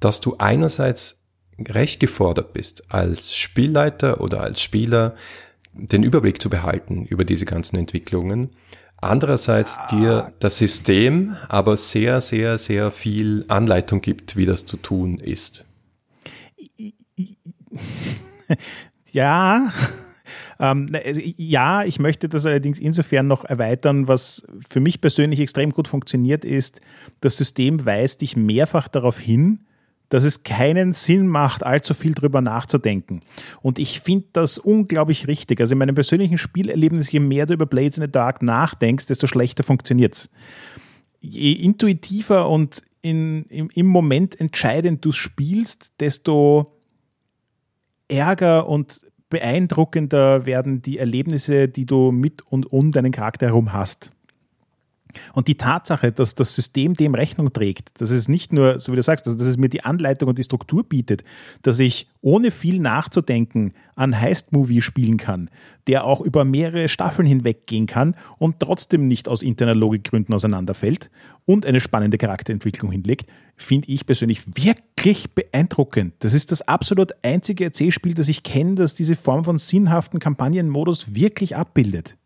dass 0.00 0.20
du 0.20 0.36
einerseits 0.38 1.28
recht 1.68 2.00
gefordert 2.00 2.52
bist 2.52 2.92
als 2.92 3.34
Spielleiter 3.34 4.20
oder 4.20 4.42
als 4.42 4.62
Spieler, 4.62 5.14
den 5.72 6.02
Überblick 6.02 6.42
zu 6.42 6.50
behalten 6.50 7.04
über 7.04 7.24
diese 7.24 7.44
ganzen 7.44 7.76
Entwicklungen. 7.76 8.50
Andererseits 8.96 9.78
dir 9.90 10.32
das 10.40 10.58
System 10.58 11.36
aber 11.48 11.76
sehr, 11.76 12.20
sehr, 12.20 12.58
sehr 12.58 12.90
viel 12.90 13.44
Anleitung 13.48 14.00
gibt, 14.00 14.36
wie 14.36 14.46
das 14.46 14.66
zu 14.66 14.76
tun 14.76 15.18
ist. 15.18 15.66
Ja, 19.12 19.72
ähm, 20.60 20.86
also, 20.92 21.20
ja, 21.36 21.84
ich 21.84 21.98
möchte 21.98 22.28
das 22.28 22.44
allerdings 22.44 22.78
insofern 22.78 23.26
noch 23.26 23.44
erweitern, 23.44 24.06
was 24.06 24.46
für 24.68 24.80
mich 24.80 25.00
persönlich 25.00 25.40
extrem 25.40 25.70
gut 25.70 25.88
funktioniert, 25.88 26.44
ist, 26.44 26.80
das 27.22 27.38
System 27.38 27.86
weist 27.86 28.20
dich 28.20 28.36
mehrfach 28.36 28.86
darauf 28.86 29.18
hin, 29.18 29.60
dass 30.10 30.24
es 30.24 30.42
keinen 30.42 30.92
Sinn 30.92 31.28
macht, 31.28 31.64
allzu 31.64 31.94
viel 31.94 32.14
drüber 32.14 32.42
nachzudenken. 32.42 33.22
Und 33.62 33.78
ich 33.78 34.00
finde 34.00 34.26
das 34.32 34.58
unglaublich 34.58 35.28
richtig. 35.28 35.60
Also 35.60 35.72
in 35.72 35.78
meinem 35.78 35.94
persönlichen 35.94 36.36
Spielerlebnis, 36.36 37.10
je 37.10 37.20
mehr 37.20 37.46
du 37.46 37.54
über 37.54 37.66
Blades 37.66 37.96
in 37.96 38.04
the 38.04 38.10
Dark 38.10 38.42
nachdenkst, 38.42 39.06
desto 39.06 39.26
schlechter 39.26 39.62
funktioniert's. 39.62 40.28
Je 41.20 41.52
intuitiver 41.52 42.48
und 42.48 42.82
in, 43.02 43.44
im, 43.44 43.70
im 43.72 43.86
Moment 43.86 44.38
entscheidend 44.38 45.04
du 45.04 45.12
spielst, 45.12 45.92
desto 46.00 46.76
ärger 48.08 48.68
und 48.68 49.06
beeindruckender 49.30 50.44
werden 50.44 50.82
die 50.82 50.98
Erlebnisse, 50.98 51.68
die 51.68 51.86
du 51.86 52.12
mit 52.12 52.42
und 52.42 52.70
um 52.70 52.92
deinen 52.92 53.12
Charakter 53.12 53.46
herum 53.46 53.72
hast. 53.72 54.12
Und 55.32 55.48
die 55.48 55.56
Tatsache, 55.56 56.12
dass 56.12 56.34
das 56.34 56.54
System 56.54 56.94
dem 56.94 57.14
Rechnung 57.14 57.52
trägt, 57.52 58.00
dass 58.00 58.10
es 58.10 58.28
nicht 58.28 58.52
nur, 58.52 58.78
so 58.78 58.92
wie 58.92 58.96
du 58.96 59.02
sagst, 59.02 59.26
dass 59.26 59.34
es 59.34 59.56
mir 59.56 59.68
die 59.68 59.84
Anleitung 59.84 60.28
und 60.28 60.38
die 60.38 60.44
Struktur 60.44 60.84
bietet, 60.84 61.24
dass 61.62 61.78
ich 61.78 62.08
ohne 62.20 62.50
viel 62.50 62.80
nachzudenken 62.80 63.72
an 63.94 64.18
Heist-Movie 64.18 64.82
spielen 64.82 65.16
kann, 65.16 65.50
der 65.86 66.04
auch 66.04 66.20
über 66.20 66.44
mehrere 66.44 66.88
Staffeln 66.88 67.26
hinweg 67.26 67.66
gehen 67.66 67.86
kann 67.86 68.14
und 68.38 68.60
trotzdem 68.60 69.08
nicht 69.08 69.28
aus 69.28 69.42
interner 69.42 69.74
Logikgründen 69.74 70.34
auseinanderfällt 70.34 71.10
und 71.44 71.66
eine 71.66 71.80
spannende 71.80 72.18
Charakterentwicklung 72.18 72.92
hinlegt, 72.92 73.28
finde 73.62 73.88
ich 73.88 74.06
persönlich 74.06 74.42
wirklich 74.56 75.30
beeindruckend. 75.32 76.14
Das 76.20 76.34
ist 76.34 76.50
das 76.50 76.62
absolut 76.62 77.12
einzige 77.22 77.64
Erzählspiel, 77.64 78.14
das 78.14 78.28
ich 78.28 78.42
kenne, 78.42 78.74
das 78.74 78.94
diese 78.94 79.16
Form 79.16 79.44
von 79.44 79.58
sinnhaften 79.58 80.18
Kampagnenmodus 80.18 81.14
wirklich 81.14 81.56
abbildet. 81.56 82.16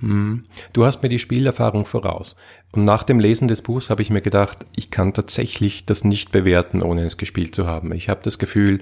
Hm. 0.00 0.44
Du 0.72 0.84
hast 0.84 1.02
mir 1.02 1.08
die 1.08 1.20
Spielerfahrung 1.20 1.84
voraus. 1.84 2.36
Und 2.72 2.84
nach 2.84 3.04
dem 3.04 3.20
Lesen 3.20 3.46
des 3.46 3.62
Buchs 3.62 3.88
habe 3.88 4.02
ich 4.02 4.10
mir 4.10 4.22
gedacht, 4.22 4.58
ich 4.74 4.90
kann 4.90 5.12
tatsächlich 5.12 5.86
das 5.86 6.02
nicht 6.02 6.32
bewerten, 6.32 6.82
ohne 6.82 7.04
es 7.04 7.16
gespielt 7.16 7.54
zu 7.54 7.66
haben. 7.66 7.92
Ich 7.92 8.08
habe 8.08 8.20
das 8.24 8.38
Gefühl, 8.38 8.80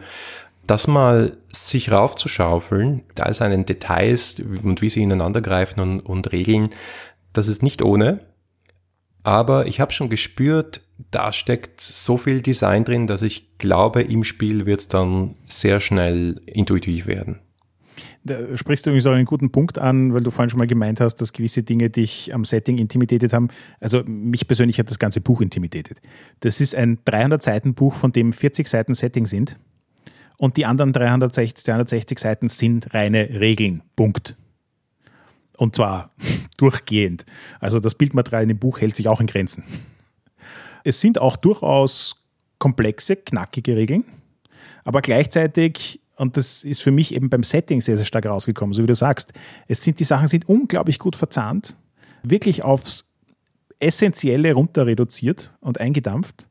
das 0.66 0.86
mal 0.86 1.36
sich 1.52 1.90
raufzuschaufeln, 1.90 3.02
da 3.16 3.26
ist 3.26 3.42
einen 3.42 3.66
Details 3.66 4.40
und 4.62 4.82
wie 4.82 4.88
sie 4.88 5.02
ineinander 5.02 5.40
greifen 5.40 5.80
und, 5.80 6.00
und 6.00 6.32
regeln, 6.32 6.70
das 7.32 7.48
ist 7.48 7.62
nicht 7.62 7.82
ohne. 7.82 8.20
Aber 9.22 9.66
ich 9.66 9.80
habe 9.80 9.92
schon 9.92 10.08
gespürt, 10.08 10.82
da 11.10 11.32
steckt 11.32 11.80
so 11.80 12.16
viel 12.16 12.40
Design 12.40 12.84
drin, 12.84 13.06
dass 13.06 13.22
ich 13.22 13.58
glaube, 13.58 14.02
im 14.02 14.24
Spiel 14.24 14.66
wird 14.66 14.80
es 14.80 14.88
dann 14.88 15.34
sehr 15.44 15.80
schnell 15.80 16.36
intuitiv 16.46 17.06
werden. 17.06 17.40
Da 18.22 18.56
sprichst 18.56 18.84
du 18.84 18.90
übrigens 18.90 19.06
auch 19.06 19.12
einen 19.12 19.24
guten 19.24 19.50
Punkt 19.50 19.78
an, 19.78 20.12
weil 20.12 20.22
du 20.22 20.30
vorhin 20.30 20.50
schon 20.50 20.58
mal 20.58 20.66
gemeint 20.66 21.00
hast, 21.00 21.16
dass 21.16 21.32
gewisse 21.32 21.62
Dinge 21.62 21.88
dich 21.88 22.34
am 22.34 22.44
Setting 22.44 22.76
intimidiert 22.76 23.32
haben. 23.32 23.48
Also 23.80 24.02
mich 24.04 24.46
persönlich 24.46 24.78
hat 24.78 24.90
das 24.90 24.98
ganze 24.98 25.22
Buch 25.22 25.40
intimidiert. 25.40 25.88
Das 26.40 26.60
ist 26.60 26.74
ein 26.74 26.98
300-Seiten-Buch, 26.98 27.94
von 27.94 28.12
dem 28.12 28.32
40 28.32 28.68
Seiten 28.68 28.94
Setting 28.94 29.26
sind. 29.26 29.58
Und 30.36 30.56
die 30.56 30.66
anderen 30.66 30.92
360, 30.92 31.64
360 31.64 32.18
Seiten 32.18 32.48
sind 32.48 32.92
reine 32.94 33.28
Regeln. 33.40 33.82
Punkt. 33.96 34.36
Und 35.60 35.76
zwar 35.76 36.10
durchgehend. 36.56 37.26
Also 37.60 37.80
das 37.80 37.94
Bildmaterial 37.94 38.44
in 38.44 38.48
dem 38.48 38.58
Buch 38.58 38.80
hält 38.80 38.96
sich 38.96 39.08
auch 39.08 39.20
in 39.20 39.26
Grenzen. 39.26 39.62
Es 40.84 41.02
sind 41.02 41.20
auch 41.20 41.36
durchaus 41.36 42.16
komplexe, 42.58 43.16
knackige 43.16 43.76
Regeln, 43.76 44.04
aber 44.84 45.02
gleichzeitig 45.02 46.00
und 46.16 46.36
das 46.36 46.64
ist 46.64 46.82
für 46.82 46.90
mich 46.90 47.14
eben 47.14 47.30
beim 47.30 47.42
Setting 47.42 47.80
sehr, 47.80 47.96
sehr 47.96 48.04
stark 48.04 48.26
rausgekommen, 48.26 48.74
so 48.74 48.82
wie 48.82 48.86
du 48.86 48.94
sagst. 48.94 49.32
Es 49.68 49.82
sind, 49.82 50.00
die 50.00 50.04
Sachen 50.04 50.26
sind 50.26 50.48
unglaublich 50.48 50.98
gut 50.98 51.16
verzahnt, 51.16 51.76
wirklich 52.22 52.62
aufs 52.62 53.10
Essentielle 53.78 54.52
runter 54.52 54.86
reduziert 54.86 55.54
und 55.60 55.80
eingedampft. 55.80 56.46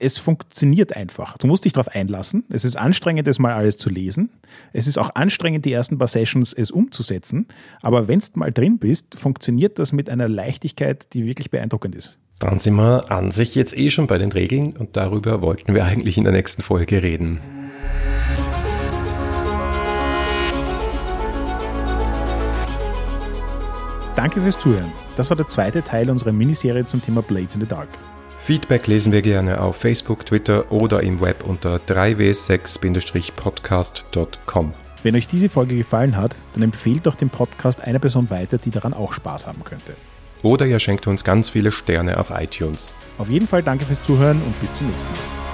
Es 0.00 0.18
funktioniert 0.18 0.94
einfach. 0.94 1.36
Du 1.38 1.48
musst 1.48 1.64
dich 1.64 1.72
darauf 1.72 1.88
einlassen. 1.88 2.44
Es 2.50 2.64
ist 2.64 2.76
anstrengend, 2.76 3.26
das 3.26 3.40
mal 3.40 3.52
alles 3.52 3.78
zu 3.78 3.90
lesen. 3.90 4.30
Es 4.72 4.86
ist 4.86 4.96
auch 4.96 5.16
anstrengend, 5.16 5.64
die 5.64 5.72
ersten 5.72 5.98
paar 5.98 6.06
Sessions 6.06 6.52
es 6.52 6.70
umzusetzen. 6.70 7.48
Aber 7.82 8.06
wenn 8.06 8.20
du 8.20 8.26
mal 8.34 8.52
drin 8.52 8.78
bist, 8.78 9.18
funktioniert 9.18 9.80
das 9.80 9.92
mit 9.92 10.08
einer 10.08 10.28
Leichtigkeit, 10.28 11.12
die 11.14 11.26
wirklich 11.26 11.50
beeindruckend 11.50 11.96
ist. 11.96 12.20
Dann 12.38 12.60
sind 12.60 12.76
wir 12.76 13.10
an 13.10 13.32
sich 13.32 13.56
jetzt 13.56 13.76
eh 13.76 13.90
schon 13.90 14.06
bei 14.06 14.18
den 14.18 14.30
Regeln 14.30 14.76
und 14.76 14.96
darüber 14.96 15.42
wollten 15.42 15.74
wir 15.74 15.84
eigentlich 15.86 16.16
in 16.16 16.22
der 16.22 16.32
nächsten 16.32 16.62
Folge 16.62 17.02
reden. 17.02 17.40
Danke 24.14 24.42
fürs 24.42 24.58
Zuhören. 24.58 24.92
Das 25.16 25.30
war 25.30 25.36
der 25.36 25.48
zweite 25.48 25.82
Teil 25.82 26.08
unserer 26.08 26.30
Miniserie 26.30 26.84
zum 26.84 27.02
Thema 27.02 27.22
Blades 27.22 27.56
in 27.56 27.60
the 27.60 27.66
Dark. 27.66 27.88
Feedback 28.38 28.86
lesen 28.86 29.12
wir 29.12 29.22
gerne 29.22 29.60
auf 29.60 29.76
Facebook, 29.76 30.24
Twitter 30.24 30.72
oder 30.72 31.02
im 31.02 31.20
Web 31.20 31.44
unter 31.44 31.76
3w6-podcast.com. 31.76 34.72
Wenn 35.02 35.16
euch 35.16 35.26
diese 35.26 35.48
Folge 35.48 35.76
gefallen 35.76 36.16
hat, 36.16 36.34
dann 36.54 36.62
empfehlt 36.62 37.06
doch 37.06 37.14
den 37.14 37.30
Podcast 37.30 37.80
einer 37.80 37.98
Person 37.98 38.30
weiter, 38.30 38.58
die 38.58 38.70
daran 38.70 38.94
auch 38.94 39.12
Spaß 39.12 39.46
haben 39.46 39.64
könnte. 39.64 39.94
Oder 40.42 40.66
ihr 40.66 40.78
schenkt 40.78 41.06
uns 41.06 41.24
ganz 41.24 41.50
viele 41.50 41.72
Sterne 41.72 42.18
auf 42.18 42.30
iTunes. 42.30 42.92
Auf 43.18 43.28
jeden 43.28 43.48
Fall 43.48 43.62
danke 43.62 43.84
fürs 43.84 44.02
Zuhören 44.02 44.40
und 44.42 44.60
bis 44.60 44.72
zum 44.74 44.88
nächsten 44.88 45.10
Mal. 45.10 45.47